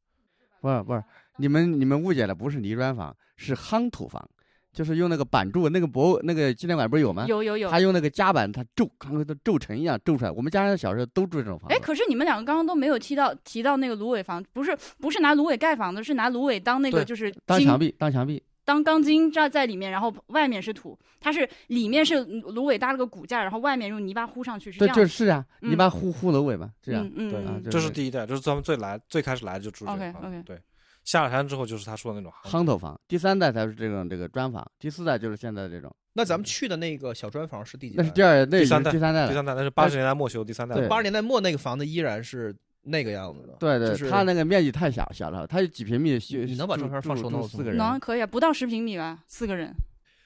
[0.67, 1.03] 不是不是，
[1.37, 4.29] 你们你们误解了，不是泥砖房，是夯土房，
[4.73, 7.25] 就是用那个板柱，那个博那个纪念馆不是有吗？
[7.29, 7.79] 有有有他。
[7.79, 10.31] 用那个夹板，他皱，看跟皱成一样皱出来。
[10.31, 11.83] 我们家人小时候都住这种房哎，子。
[11.83, 25.05] 可是你们两个刚刚都没有提到提到那个芦苇房，不是不是拿芦苇盖房子，是拿芦苇当那个就是筋当墙壁，当墙壁，当钢筋扎在里面，然后外面是土，它是里面是芦苇搭了个骨架，然后外面用泥巴糊上去，是这，样对。
[25.05, 30.29] 就是啊，嗯你把护护楼尾嘛，这样对嗯嗯嗯这是第一代，这是咱们最来最开始来的就住这个 OK，房子。
[30.29, 30.61] OK 对，
[31.05, 33.01] 下了山之后就是他说的那种夯头房。
[33.07, 38.03] 第三代才是这种这个砖房，第四代就是现在这种，那咱们去的那个小砖房是第几代？
[38.03, 39.29] 那是第二，那第三代是第三代。
[39.29, 40.89] 第三代，那是八十年代末修第三代对了。
[40.89, 42.53] 八十年代末那个房子依然是
[42.87, 43.55] 那个样子的。
[43.59, 49.73] 对对，就是它那个面积太小小了，他有几平米，你能把照片放住 show notes 四个人，能可以啊，不到十平米吧，四个人。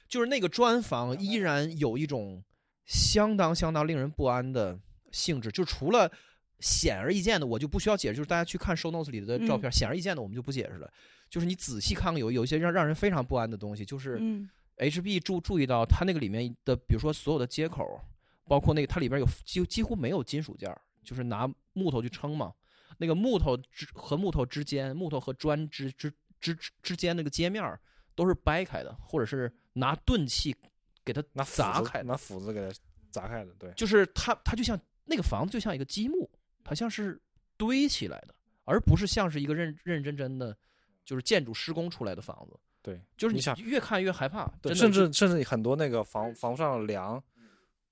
[0.07, 2.43] 就是那个砖房依然有一种
[2.85, 4.77] 相当相当令人不安的
[5.11, 6.11] 性质，就除了
[6.59, 10.91] 显而易见的，我就不需要解释，就是大家去看 show notes 里的照片，显而易见的我们就不解释了。
[11.29, 18.01] 就是你仔细看看，有有一些让让人非常不安的东西，就是嗯 HB 注注意到它那个里面的，比如说所有的接口，
[18.47, 22.53] 包括那个它里边有几几乎没有金属件儿，就是拿木头去撑嘛。
[22.97, 27.79] 那个木头之和木头之间，木头和砖之之之之之间那个接面儿
[28.15, 30.55] 都是掰开的，或者是拿钝器
[31.03, 32.05] 给它拿砸开的。
[32.05, 32.79] 拿斧子给它
[33.09, 33.71] 砸开的，对。
[33.73, 36.29] 就是它它就像那个房子就像一个积木，
[36.63, 37.19] 它像是
[37.57, 38.35] 堆起来的，
[38.65, 40.55] 而不是像是一个认认认真真的
[41.03, 42.59] 就是建筑施工出来的房子。
[42.83, 47.23] 对，就是你你想越看越害怕，对，甚至甚至很多那个房房上的梁，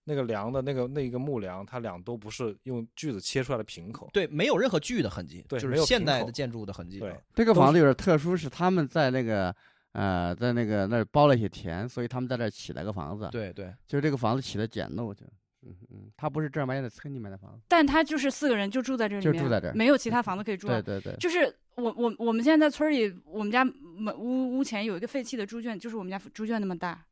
[0.10, 4.10] 那个梁的那个那个木梁，它俩都不是用锯子切出来的平口。
[4.12, 6.97] 对没有任何锯的痕迹，对没就是现代的建筑的痕迹。
[6.97, 9.55] 对啊这个房子有点特殊，是他们在那个
[9.91, 15.24] 呃，在那个那儿包了一些田，所以他们在那儿起了个房子。，对对，就是这个房子起的简陋，就
[15.62, 17.60] 嗯嗯，他不是正儿八经的村里面的房子。
[17.68, 20.82] 但他就是四个人就住在这里面，就住在这儿没有其他房子可以住啊。
[20.82, 27.05] 对对对，就是我我我们现在在村里，我们家门屋屋前有一个废弃的猪圈，就是我们家猪圈那么大，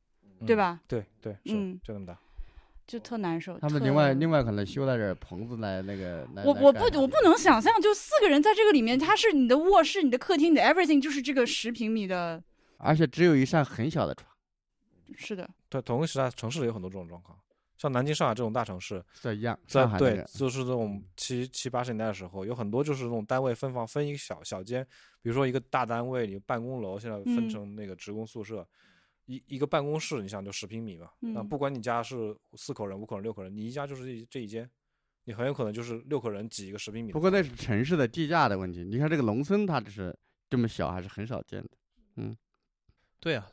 [0.45, 0.57] 对嗯？
[0.57, 0.79] 吧？
[0.87, 2.17] 对对，是嗯就那么大。
[2.87, 3.59] 就特难受。
[3.59, 6.43] 他们另外另外可能修了点棚子来那个来。
[6.43, 12.41] 我我不我不能想象，就四个人在这个里面，它是你的卧室、你的客厅、你的 everything，就是这个十平米的，
[12.77, 14.31] 而且只有一扇很小的窗，
[15.15, 17.37] 是的，对，同一时代城市里有很多这种状况，
[17.77, 19.57] 像南京、上海这种大城市，在一样。
[19.67, 24.85] 在对就是这种七七八十年代的时候，有很多就是那种单位分房分一个小小间，
[25.21, 28.67] 比如说一个大单位，你办公楼现在分嗯成那个职工宿舍，
[29.27, 34.67] 一一个办公室，你想就十平米嘛，那嗯不管你家是四口人、五口人、六口人，你一家就是这一这一间，
[35.25, 37.11] 你很有可能就是六口人挤一个十平米。
[37.11, 38.83] 不过那是城市的地价的问题。
[38.83, 40.17] 你看这个农村，它只是
[40.49, 41.69] 这么小，还是很少见的。
[42.15, 42.35] 嗯
[43.19, 43.49] 对啊，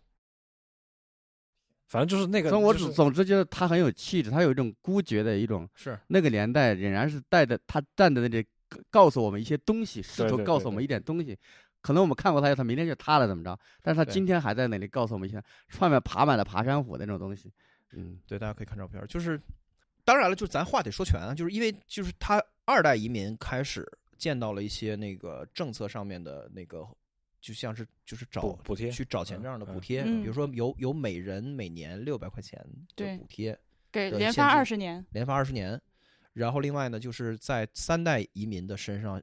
[1.89, 11.37] 反正就是那个，总总总之就是他很有气质，他有一种孤绝的一种是那个年代仍然是带着他站在那里告告诉我们一些东西，试图告诉我们一点东西。
[11.85, 13.61] 可能我们看过他他明天就塌了，怎么着？
[13.83, 17.53] 但是他今天还在那里告诉我们一些上面爬满了爬山虎的那种东西。
[17.93, 19.07] 嗯，对，大家可以看照片儿。
[19.07, 19.39] 就是，
[20.03, 26.89] 当然了，就是咱话得说全啊，就是因为就是他二代移民开始见到了一些那个政策上面的那个，
[27.39, 33.59] 就像是就是找补补贴去找钱这样的补嗯贴，嗯比如说有有每人每年六百块钱的对补贴，
[33.93, 35.79] 给连发二十年，连发二十年。
[36.33, 39.23] 然后另外呢，就是在三代移民的身上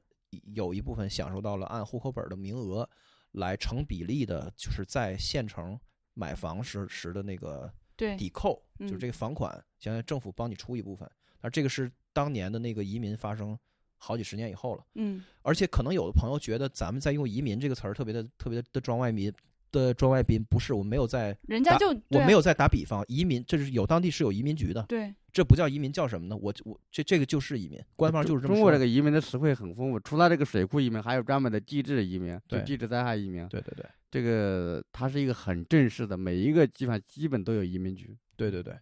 [0.54, 2.88] 有一部分享受到了按户口本的名额
[3.32, 5.78] 来成比例的，就是在县城
[6.14, 11.10] 买房时时的那个，抵扣，就是嗯这个房款，将来政府帮你出一部分。
[11.40, 13.58] 而这个是当年的那个移民发生
[13.96, 19.32] 好几十年以后了，嗯而且可能有的朋友觉得咱们在用移民这个词儿特别的特别的的装外民
[19.72, 26.36] 的装外宾，不是，我没有在人家就啊我没有在打比方，移民这是有当地是有移民局的，对，这不叫移民叫什么呢？
[26.36, 28.56] 我我这这个就是移民，官方就是这么说。
[28.56, 33.48] 中国这个移民的词汇很丰富，除了这个水库移民，还有专门的地质移民，就对地质灾害移民。
[33.48, 38.14] 对对对这个它是一个很正式的，每一个地方基本都有移民局。
[38.36, 38.74] 对对对，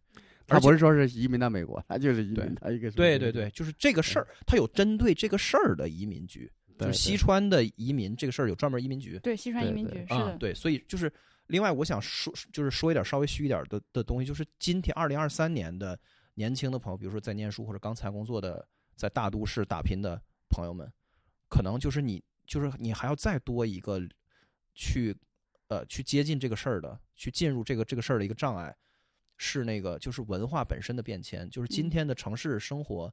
[0.47, 6.51] 他而不是说是移民到美国，他就是移民到一个对对对，就是这个事儿，它有针对这个事儿的移民局，
[6.87, 9.19] 就是西川的移民这个事儿有专门移民局。
[9.19, 11.13] 对，西川移民局是对，所以就是
[11.47, 15.99] 另外，我想说，就是说一点稍微虚一点的的东西，就是今天二零二三年的
[16.35, 20.91] 年轻的朋友，比如说在念书或者刚才工作的，在大都市打拼的朋友们，
[21.49, 24.01] 可能就是你，就是你还要再多一个
[24.75, 25.17] 去，
[25.69, 28.75] 呃，去接近这个事儿的，去进入这个这个事儿的一个障碍，
[29.37, 31.91] 是那个就是文化本身的变迁，就是今嗯。
[31.91, 33.13] 天的城市生活，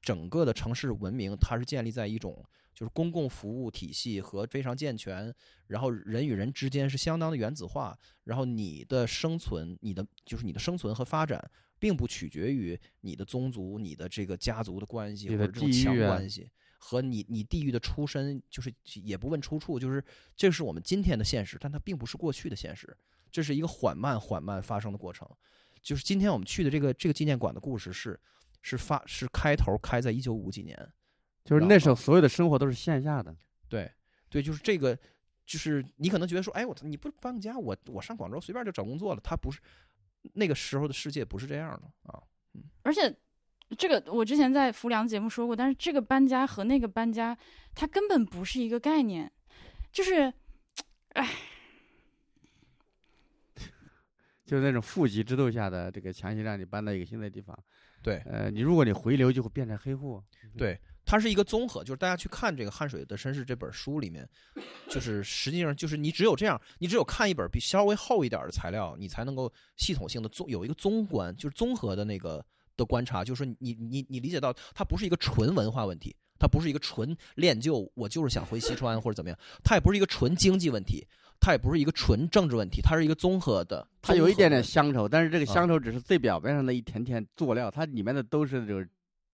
[0.00, 2.44] 整个的城市文明，它是建立在一种
[2.74, 5.34] 就是公共服务体系和非常健全，
[5.66, 16.50] 然后人与人之间是相当的原子化，然后你的生存，你的就是你的生存和发展，并不取决于你的宗族、你的这个家族的关系或者这种强关系。
[16.80, 18.72] 和你你地域的出身，就是
[19.02, 20.02] 也不问出处，就是
[20.36, 22.96] 这是我们今天的现实，但它并不是过去的现实，
[23.32, 25.28] 这是一个缓慢缓慢发生的过程。
[25.82, 28.20] 就是今天我们去的这个这个纪念馆的故事是是
[28.76, 30.76] 发是开头开在一九五几年，
[31.44, 33.34] 就是那时候所有的生活都是线下的，
[33.68, 33.90] 对
[34.28, 34.98] 对，就是这个，
[35.46, 39.60] 就是你可能觉得说，哎，我你不搬个家，我我上广州随便就找工作了，他不是
[40.34, 42.22] 那个时候的世界不是这样的啊，
[42.82, 43.16] 而且
[43.76, 47.36] 这个我之前在浮梁节目说过，但是这个搬家和那个搬家，
[47.74, 49.30] 它根本不是一个概念，
[49.92, 50.32] 就是，
[51.14, 51.30] 哎，
[54.44, 57.58] 就是那种户籍制度下的这个强行让你搬到一个新的地方。
[58.02, 60.22] 对呃，你如果你回流，就会变成黑户。
[60.56, 64.28] 对，它是一个综合，就是大家去看这个《汗水的绅士》这本书里面，
[64.88, 72.44] 就是 实际上就是你只有这样，你只有看一本比稍微厚一点的材料，你才能够系统性的综有一个综观，就是综合的那个
[72.76, 81.06] 的观察，就是说你你你理解到它不是一个纯文化问题，它不是一个纯练就，我就是想回西川或者怎么样，它也不是一个纯经济问题，
[81.40, 88.88] 它也不是一个纯政治问题，它是一个综合的，它有一点点乡愁，但是这个啊乡愁只是最表面上的一点点佐料，它里面的都是就是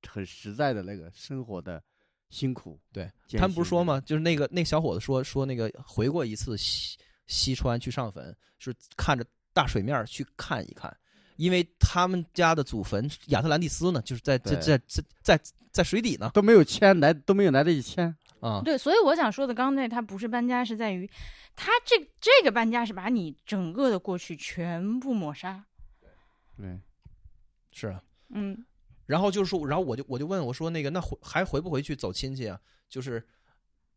[0.08, 1.82] 很实在的那个生活的
[2.30, 2.78] 辛苦。
[2.92, 4.00] 对他们不是说吗？
[4.00, 6.96] 就是那个那小伙子说说那个回过一次西
[7.26, 10.94] 西川去上坟，是看着大水面去看一看，
[11.36, 15.40] 因为他们家的祖坟亚特兰蒂斯呢，就是在在在在在
[15.72, 18.14] 在水底呢都没有迁来，都没有来得及迁。
[18.48, 18.62] 啊。
[18.64, 21.08] 对，所以我想说的，刚刚那它不是搬家，是在于
[21.56, 25.64] 他这这个搬家是把你整个的过去全部抹杀。
[26.56, 26.78] 对，
[27.72, 28.02] 是啊。
[28.28, 28.64] 嗯，
[29.06, 32.58] 然后就是说，然后我就我就问我说，那个那回还回不回去走亲戚啊？
[32.88, 33.24] 就是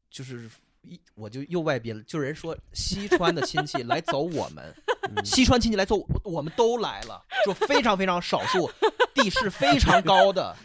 [0.10, 0.50] 就是
[0.82, 4.74] 一我就又外宾了，就是人说西川的亲戚来走我们，
[5.16, 8.70] 嗯西川亲戚来走，我们都来了，就非常非常少数，
[9.14, 10.56] 地势非常高的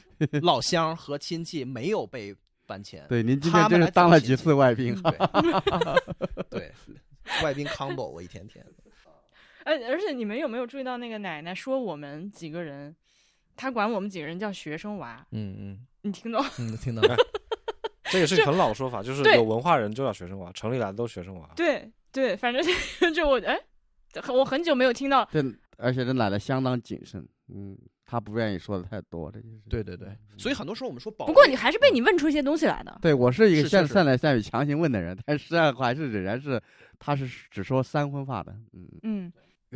[0.42, 2.34] 老乡和亲戚没有被
[2.66, 3.04] 搬迁。
[3.08, 4.94] 对，您今天真是当了几次外宾。
[5.02, 6.72] 对对，
[7.42, 8.64] 外宾 combo 我一天天。
[9.64, 12.94] 而 而且你们有没有注意到那个奶奶说我们几个人，
[13.56, 16.44] 她管我们几个人叫学生娃，嗯嗯你听懂？
[16.58, 17.04] 嗯， 听懂
[18.10, 21.48] 这也是很老的说法，就是有文化人就叫学生娃，城里来的都是学生娃。
[21.54, 22.62] 对对，反正
[23.14, 23.58] 就我哎，
[24.28, 25.42] 我很久没有听到对
[25.78, 27.78] 而且这奶奶相当谨慎，嗯，
[28.12, 29.54] 她不愿意说的太多，这就是。
[29.70, 32.98] 对对对，所以很多时候我们说不过你还是被你问出一些东西来的。
[33.00, 36.60] 对我是一个善善来善语强行问的人，但实际上还是仍然是
[36.98, 39.32] 他是只说三荤话的，嗯，嗯，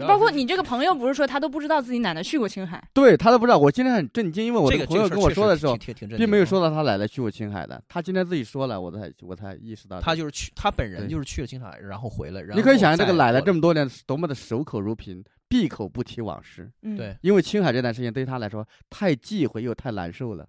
[0.06, 2.86] 包括你这个朋友，不是说他都不知道自己奶奶去过青海。
[2.92, 3.56] 对他都不知道。
[3.56, 9.98] 我今天很震惊，因为我这个朋友跟我说的时候，挺挺挺并没有说到他奶奶去过青海的，他今天自己说了，我才我才意识到。
[9.98, 12.42] 他就是去，他本人对就是去了青海，然后回来。
[12.42, 20.48] 然你可以想象这个奶奶这么多年多么的守口如瓶，闭口不提往事，嗯，对，因为青海这段时间对于他来说太忌讳又太难受了，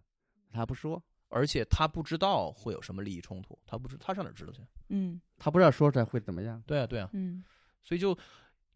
[0.51, 4.61] 他不说，而且他不知道会有什么利益冲突，他不知他上哪儿知道去？
[4.89, 5.19] 嗯。
[5.37, 6.61] 他不知道说出来会怎么样。
[6.65, 7.43] 对啊，对啊，嗯，
[7.83, 8.17] 所以就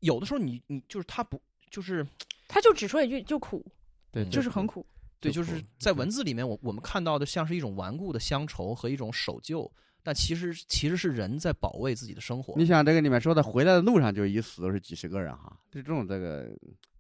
[0.02, 2.06] 有的时候你你就是他不就是
[2.48, 3.66] 他就只说一句就苦，
[4.12, 4.86] 对，嗯就是很苦。
[5.20, 9.72] 对，就就是在文字里面，我我们看到的像是一种顽固的乡愁和一种守旧，
[10.04, 12.54] 但其实其实是人在保卫自己的生活。
[12.58, 16.50] 你想这个里面说的，回来的路上就一死都是几十个人哈，就这种这个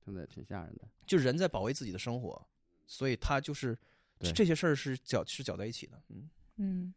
[0.05, 0.87] 真的挺吓人的。
[1.05, 2.41] 就人在保卫自己的生活，
[2.85, 3.77] 所以他就是
[4.33, 6.01] 这些事儿是搅是搅在一起的。
[6.09, 6.93] 嗯，嗯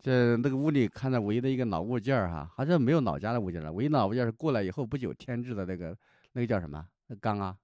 [0.00, 5.96] 这那个屋里看到唯一的一个老物件儿哈，好像没有老家的物件了，唯一老物件是过来以后不久添置的那个
[6.32, 6.84] 那个叫什么？
[7.06, 7.56] 那缸啊，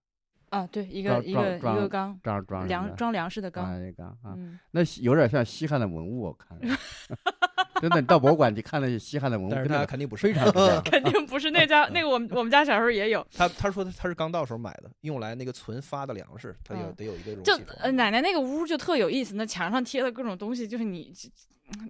[0.50, 3.82] 啊，对，一个一个一个缸，装装粮装粮食的装缸。
[3.82, 6.68] 那缸啊，嗯，那有点像西汉的文物，我看着。
[7.82, 10.50] 真的，你到博物馆去看那些西汉的文物，但是那肯定不是非常
[10.84, 17.72] 肯定不是那家 那个我们我们家小时候也有，他他说他是刚到时候买的，用来那个存发的粮食，他有嗯得有一个容就器就。
[17.80, 21.12] 呃奶奶那个屋就特有意思，那墙上贴的各种东西，就是你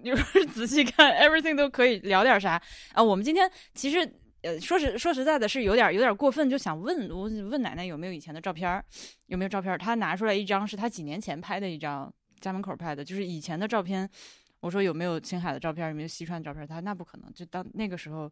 [0.01, 2.61] 你就是仔细看，everything 都可以聊点啥
[2.93, 3.01] 啊。
[3.01, 3.99] 我们今天其实
[4.41, 8.83] 呃说实说实在的，是有点有点过分，就想问我问奶奶有没有以前的照片儿，
[9.27, 9.77] 有没有照片儿？
[9.77, 14.09] 她拿出来一张是她几年前拍的一张，家门口拍的，就是以前的照片。
[14.59, 16.65] 我说有没有青海的照片，有没有西川的照片？
[16.67, 18.29] 他说那不可能，就当那个时候，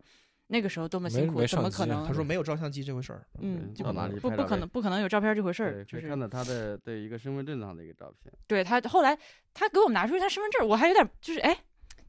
[0.47, 2.05] 那个时候多么辛苦，怎么可能？
[2.05, 3.25] 他说没有照相机这回事儿。
[3.39, 8.33] 嗯，就到哪里不不可能，不可能有照片这回事对儿，就是看到他的对一个身份证上的一个照片。
[8.47, 9.17] 对他后来
[9.53, 11.57] 他给我们拿出他身份证，我还有点就是哎，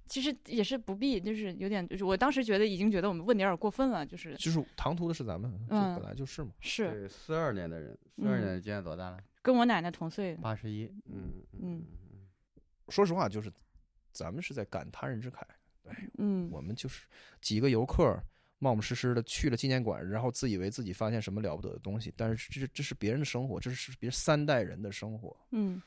[0.07, 6.51] 其实也是不必，就是有点，就是我当时觉得已经觉得我们问的有点过分了，就是就是唐突的是咱们，就嗯本来就是嘛。
[6.61, 9.19] 是对，四二年的人，四二年的今年多大了？
[9.43, 10.93] 跟我奶奶同岁，八十一。
[11.07, 11.85] 嗯嗯
[12.89, 13.53] 说实话，就是
[14.19, 15.43] 咱们是在感他人之慨，
[16.19, 17.07] 嗯我们就是
[17.41, 18.21] 几个游客
[18.59, 25.81] 冒冒失失的去了纪念馆，然后自以为自己发现什么了不得的东西，但是这这是别人的生活，这是别人三代人的生活嗯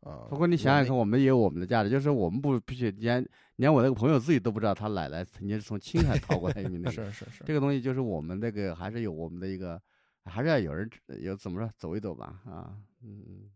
[0.00, 0.24] 啊。
[0.30, 3.22] 不过你想想看，我我们也有我们的价值，就是我们不必须连
[3.56, 6.92] 连我那个朋友自己都不知道他奶奶曾经是从青海逃过来移民的们。
[6.92, 9.78] 是是是，这个东西就是我们那个还是有我们的一个，
[10.24, 10.88] 还是要有人
[11.20, 13.50] 有怎么说走一走吧啊，嗯，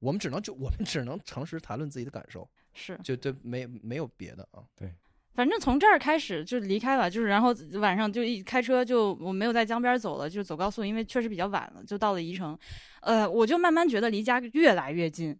[0.00, 4.62] 我们只能就我们只能诚实谈论自己的感受，是，就就，没没有别的啊。
[4.76, 4.92] 对
[5.34, 12.58] 反正从这儿开始就离开了，就是然后晚上就一开车就我没有在江边走了，就走高速，因为确实比较晚了，就到了宜城，
[13.00, 15.34] 呃，我就慢慢觉得离家越来越近，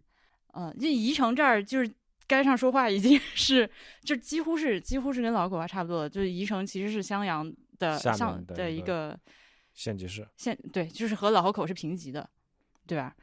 [0.52, 1.94] 呃，这宜城这儿就是。
[2.26, 3.68] 街上说话已经 是，
[4.02, 6.08] 就几乎是几乎是跟老口话差不多了。
[6.08, 8.16] 就是宜城其实是襄阳的下
[8.46, 9.16] 的一个
[9.74, 12.26] 县级市，县，对，就是和老河口是平级的，
[12.86, 13.14] 对吧？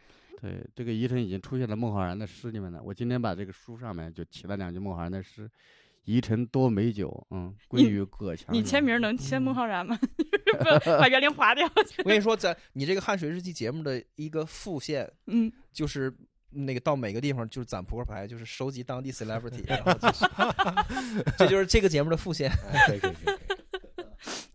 [0.41, 2.81] 对，这个宜城已经出现在孟浩然的诗里面了。
[2.81, 5.47] 我今天把这个书上面就起了两句孟浩然的诗
[6.05, 9.99] ：“宜城多美酒，嗯，归于葛强。”你签名能签孟浩然吗？
[10.99, 11.63] 把园林划掉。
[11.99, 16.11] 我跟你说，在你这个汗水日记节目的一个副线， 嗯，就是
[16.49, 20.25] 那个到每个地方就是攒扑克牌，就是收集当地 celebrity，然后就是
[21.37, 22.49] 这就是这个节目的副线。
[22.73, 23.37] 哎可以可以可以可以。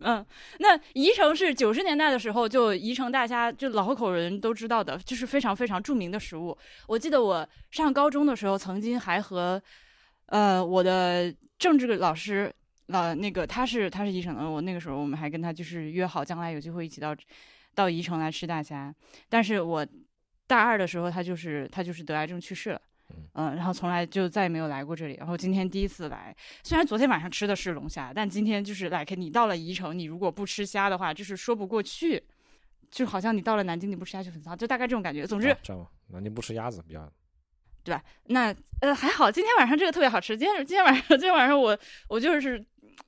[0.09, 0.25] 嗯，
[0.61, 6.57] 那宜城是九十年代的时候，就宜城大虾，就老河口人都知道的，就是非常非常著名的食物。
[6.87, 9.61] 我记得我上高中的时候，曾经还和
[10.27, 12.55] 呃我的政治老师，
[12.87, 17.13] 呃那个他是他是宜城的，我那个时候我们还跟他就是约好，将来有机会一起到
[17.75, 18.95] 到宜城来吃大虾。
[19.29, 19.85] 但是我
[20.47, 22.81] 大二的时候，他就是他就是得癌症去世了。
[23.35, 25.15] 嗯，然后从来就再也没有来过这里。
[25.15, 32.23] 然后今天第一次来，虽然昨天晚上吃的是龙虾，但今天就是来，你到了宜城，你如果不吃虾的话，就是说不过去，
[32.91, 35.27] 就好像你到了南京你不吃虾就很脏，就大概这种感觉。
[35.27, 37.13] 总之，啊这样吧，南京不吃鸭子比较
[37.85, 38.03] 对吧？
[38.25, 40.37] 那呃还好，今天晚上这个特别好吃。
[40.37, 41.79] 今天今天晚上今天晚上我
[42.09, 42.59] 我就是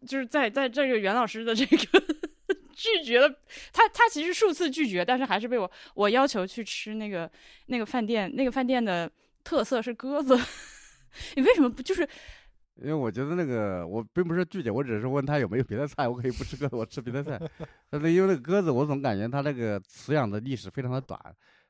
[0.06, 1.76] 就是在在这个袁老师的这个
[2.76, 3.28] 拒绝了
[3.72, 7.28] 他，他其实数次拒绝，但是还是被我我要求去吃那个
[7.66, 9.10] 那个饭店，那个饭店的
[9.44, 10.36] 特色是鸽子。
[11.36, 12.08] 你为什么不就是
[12.76, 17.40] 因为我觉得那个我并不是拒绝，我只是问他有没有别的菜，我可以不吃鸽子，我吃别的菜。
[17.90, 21.18] 但是因为那个鸽子，我总感觉它那个饲养的历史非常的短，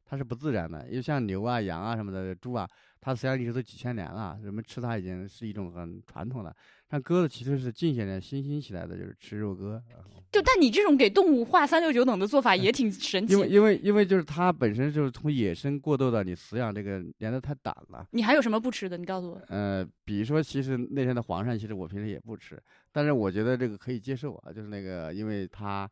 [0.04, 0.86] 它是不自然的。
[0.88, 2.68] 因为像牛啊、羊啊什么的，猪啊，
[3.00, 6.54] 它饲养历史都几千年了，人们吃它已经是一种很传统的。
[6.90, 9.82] 像鸽子其实是近些年新兴起来的，就是吃肉鸽。
[10.30, 13.40] 就但你这种给动物画三六九等的做法也挺 神奇因。
[13.40, 18.06] 为因为因为就是它本身就是从野生过渡到你饲养这个年代太短了。
[18.10, 18.98] 你还有什么不吃的？
[18.98, 19.40] 你告诉我。
[19.48, 22.62] 呃，比如说，其实那天的黄鳝，其实我平时也不吃，
[22.92, 25.90] 但是我觉得这个可以接受啊，就是那个，因为它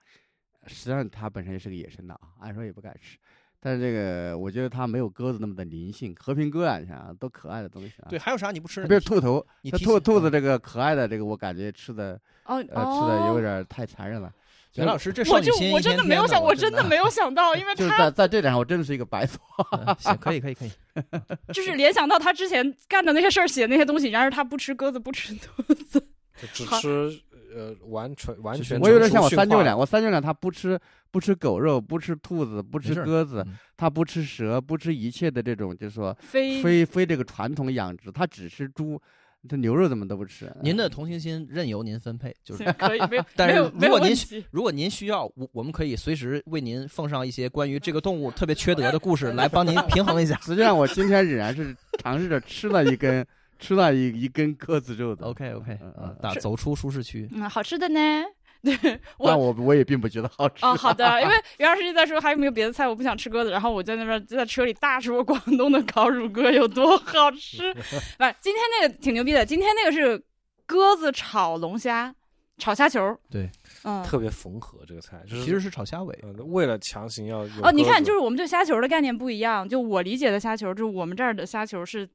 [0.67, 3.17] 实际上它本身也是个野生的啊，按说也不敢吃，
[3.61, 8.87] 但是这个我觉得它没有鸽子那么的灵性，和平鸽啊，你想啊，多可爱的东西啊，对，，还有啥你不吃的？
[8.87, 9.45] 特别是兔头，
[9.79, 14.33] 兔兔子这个可爱的这个，我感觉吃的哦呃吃的有点太残忍了，
[14.75, 19.41] 袁老师这少我就我真的没有想，我我真的没有想到，因为就是他在在这点上，我真的是一个白 错。
[19.73, 20.71] 嗯行，可以可以可以。
[21.53, 26.01] 就是联想到他之前干的那些事儿，写那些东西，然而他不吃鸽子，不吃兔子。
[26.39, 27.21] 就只吃
[27.57, 30.79] 呃完全完全我有点像我三舅两，我三舅两他不吃
[31.11, 39.01] 不吃狗肉，不吃兔子，不吃鸽子，嗯他不吃蛇，不吃一切的这种，就是说非非非这个传统养殖，他只吃猪，
[39.49, 40.53] 这牛肉怎么都不吃。
[40.63, 44.15] 您的同情心任由您分配，就是可以，没有，但是如果您。
[44.51, 50.39] 如果您需要，我我们可以随时为您奉上一些关于这个动物特别缺德的故事，来帮您平衡一下。
[50.43, 53.25] 实际上我今天仍然是尝试着吃了一根，
[53.59, 55.27] 吃了一一根鸽子肉的。
[55.27, 57.29] OK OK，嗯啊嗯，打走出舒适区。
[57.33, 58.25] 嗯，好吃的呢？
[58.67, 58.75] 对
[59.19, 60.65] 我但我我也并不觉得好吃。
[60.67, 67.73] 哦，好的，因为袁老师一直在说还有没有别的菜，我不想吃鸽子，然后我在那边就在车里大说广东的烤乳鸽有多好吃。
[67.75, 67.97] 不是，
[68.41, 70.21] 今天那个挺牛逼的，今天那个是
[70.65, 72.13] 鸽子炒龙虾，
[72.59, 73.17] 炒虾球。
[73.31, 73.49] 对，
[73.85, 79.69] 嗯，特别缝合这个菜，就是其实是炒虾尾，呃为了强行要有哦，你看，就是我们对虾球的概念不一样。
[79.69, 82.09] 就我理解的虾球，就是我们这儿的虾球是，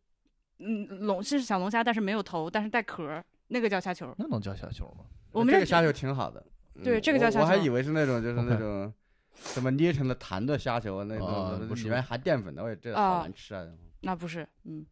[0.61, 4.13] 嗯，龙是小龙虾，但是没有头，但是带壳儿，那个叫虾球。
[4.17, 5.05] 那能叫虾球吗？
[5.31, 6.39] 我们这这个虾球挺好的。
[6.39, 8.91] 嗯对这个叫虾球我还以为是那种就是那种
[9.35, 13.67] 什么捏成了弹的虾球，那种哦不是里面含淀粉的，我也这啊好难吃啊。
[14.01, 14.85] 那不是，嗯，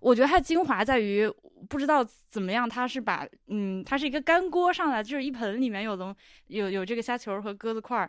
[0.00, 1.28] 我觉得它的精华在于
[1.68, 6.14] 不知道怎么样，它是把，嗯，它是一个干锅上来，就是一盆里面有龙
[6.46, 8.08] 有有这个虾球和鸽子块儿，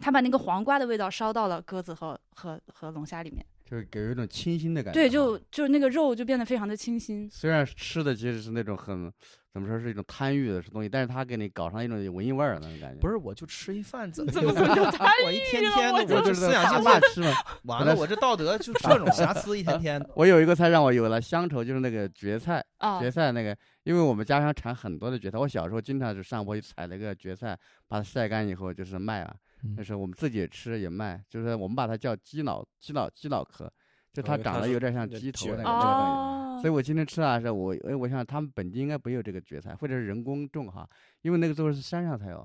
[0.00, 3.44] 它把那个黄瓜的味道烧到了鸽子和和和龙虾里面。
[3.72, 5.00] 就是给人一种清新的感觉。
[5.00, 7.26] 对，啊就就是那个肉就变得非常的清新。
[7.30, 9.10] 虽然吃的其实是那种很
[9.50, 13.00] 怎么说是一种贪欲的东西，但是他给你搞上一种文艺味儿那种感觉。
[13.00, 17.32] 不是，我就吃一饭，怎么怎么又怎么就贪我 一天天的，我就我这思想性大吃嘛。
[17.64, 20.10] 完了，我这道德就这种瑕疵，一天天的。
[20.16, 22.62] 我有一个菜让我有了乡愁，就是那个蕨菜。
[22.76, 27.58] 啊蕨菜那个，因为我们家乡产很多的蕨菜，我小时候经常就上坡去采那个蕨菜，
[27.88, 29.34] 把它晒干以后就是卖啊。
[29.64, 33.72] 嗯那时候我们自己也吃也卖，就是我们把它叫鸡脑鸡脑鸡脑壳，
[34.12, 36.10] 就它长得有点像鸡头那个那个东西。
[36.10, 40.88] 哦，所以我今天吃的时候，我哎，我想他们本地应该没有这个蕨菜，或者是人工种哈，
[41.22, 42.38] 因为那个都是山上才有，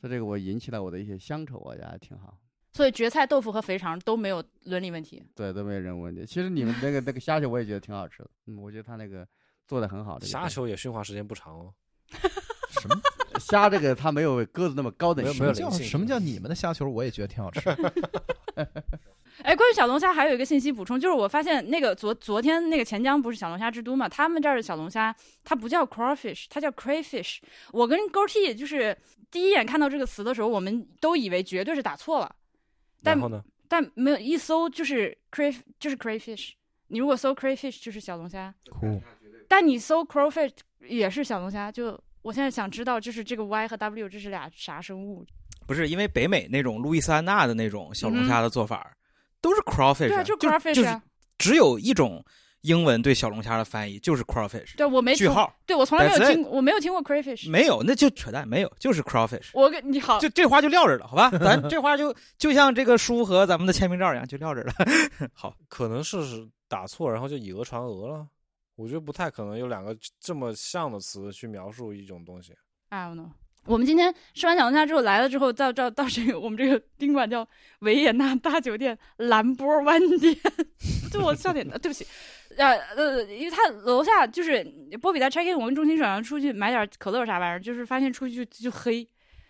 [0.00, 2.38] 所以这个我引起了我的一些乡愁，我觉得还挺好。
[2.72, 5.20] 所以蕨菜、豆腐和肥肠都没有伦理问题。
[5.34, 6.24] 对，都没有人问题。
[6.24, 9.26] 其实你们那个那个虾球我也觉得挺好吃的，嗯，我觉得他那个
[9.66, 10.18] 做的很好。
[10.20, 11.74] 的虾球也驯化时间不长哦。
[12.80, 12.94] 什么
[13.40, 16.88] 虾这个它没有鸽子那么高等没有性叫什么叫你们的虾球？
[16.88, 17.68] 我也觉得挺好吃。
[19.42, 27.38] 哎，关于小龙虾还有一个信息补充，就是我发现那个昨昨天那个钱江不是小龙虾之都嘛，他们这儿的小龙虾它不叫 crawfish，它叫 crayfish。
[27.72, 28.94] 我跟勾 T 就是
[29.30, 32.36] 第一眼看到这个词的时候，我们都以为绝对是打错了，
[33.02, 33.42] 但然后呢？
[33.66, 36.50] 但没有一搜就是 cray 就是 crayfish。
[36.88, 39.00] 你如果搜 crayfish 就是小龙虾，酷，
[39.48, 40.50] 但你搜 crawfish
[40.80, 41.72] 也是小龙虾。
[41.72, 45.24] 就我现在想知道，就是这个 Y 和 W 这是俩啥生物？
[45.66, 48.90] 不是因为北美那种路易斯安那的那种小龙虾的做法，
[49.40, 51.02] 都是 crawfish，对啊，就就 crawfish 就是啊。
[51.38, 52.22] 只有一种
[52.62, 57.48] 英文对小龙虾的翻译就是 crawfish，对，我没从句号对我从来没有听，我没有听过 crayfish。
[57.48, 59.48] 没有，那就扯淡，没有，就是 crawfish。
[59.54, 61.30] 我跟你好，就这话就撂这儿了，好吧？
[61.38, 64.74] 咱这话就就像这个书和咱们的签名照一样，就撂这儿了。
[65.32, 66.18] 好，可能是
[66.68, 68.26] 打错，然后就以讹传讹了。
[68.80, 72.54] 我觉得不太可能有两个这么像的词去描述一种东西。
[72.88, 73.28] I don't know。
[73.66, 77.46] 我们今天吃完小龙虾之后来了之后，到到到这个我们这个宾馆叫
[77.80, 80.34] 维也纳大酒店蓝波湾店，
[81.12, 82.06] 就我笑点的，对不起，
[82.56, 84.64] 呃呃，因为他楼下就是
[85.02, 89.06] 波比在 check in，我们中心转让出去买点可乐啥玩意儿，就是发现出去就就黑，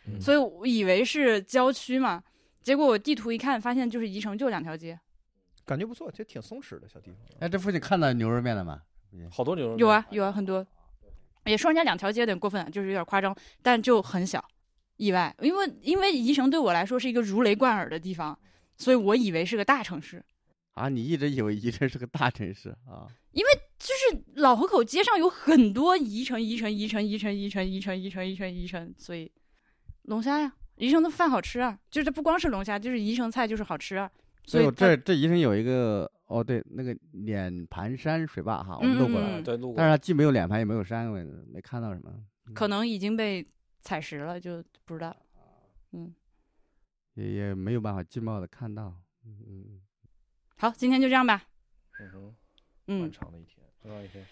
[0.09, 2.21] 嗯所以我以为是郊区嘛，
[2.63, 4.99] 结果我地图一看，发现就是宜城就两条街，
[5.65, 7.21] 感觉不错，就挺松弛的小地方。
[7.39, 8.83] 哎，这附近看到牛肉面了吗？
[9.31, 10.67] 好多牛肉面有啊有啊很多，
[11.45, 14.45] 也说人家两条街有点过分，就是有点夸张，但就很小，
[14.97, 18.39] 意外，因为因为宜城对我来说是一个如雷贯耳的地方，
[18.77, 20.25] 所以我以为是个大城市。
[20.75, 23.07] 啊，你一直以为宜城是个大城市啊？
[23.33, 29.31] 因为就是老河口街上有很多宜城、宜城、宜城、宜城、宜城、宜城、宜城、宜城、宜城，所以
[30.03, 34.11] 龙虾呀，宜城的饭好吃啊，就是不光是龙虾，就是宜城菜就是好吃啊。
[34.47, 42.13] 所以这这宜城有一个哦，对，那个脸盘山水坝哈，我们路过了，嗯对，路过但是它既没有脸盘也没有山，我也没看到什么，
[42.55, 43.45] 可能已经被
[43.81, 45.15] 采食了，就不知道。
[45.93, 46.15] 嗯，
[47.15, 48.95] 也也没有办法尽貌的看到。
[49.27, 49.81] 嗯。
[50.57, 51.43] 好，今天就这样吧。
[51.99, 52.35] 嗯，
[52.87, 54.05] 嗯漫，长的一天。
[54.05, 54.25] 一天？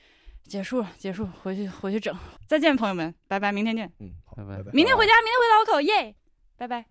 [0.45, 2.17] 结束了，结束，回去回去整。
[2.47, 3.93] 再见，朋友们，拜拜，明天见。
[3.99, 4.73] 嗯，好，拜拜拜。
[4.73, 6.15] 明天回家，明天回老口，耶，
[6.57, 6.89] 拜拜。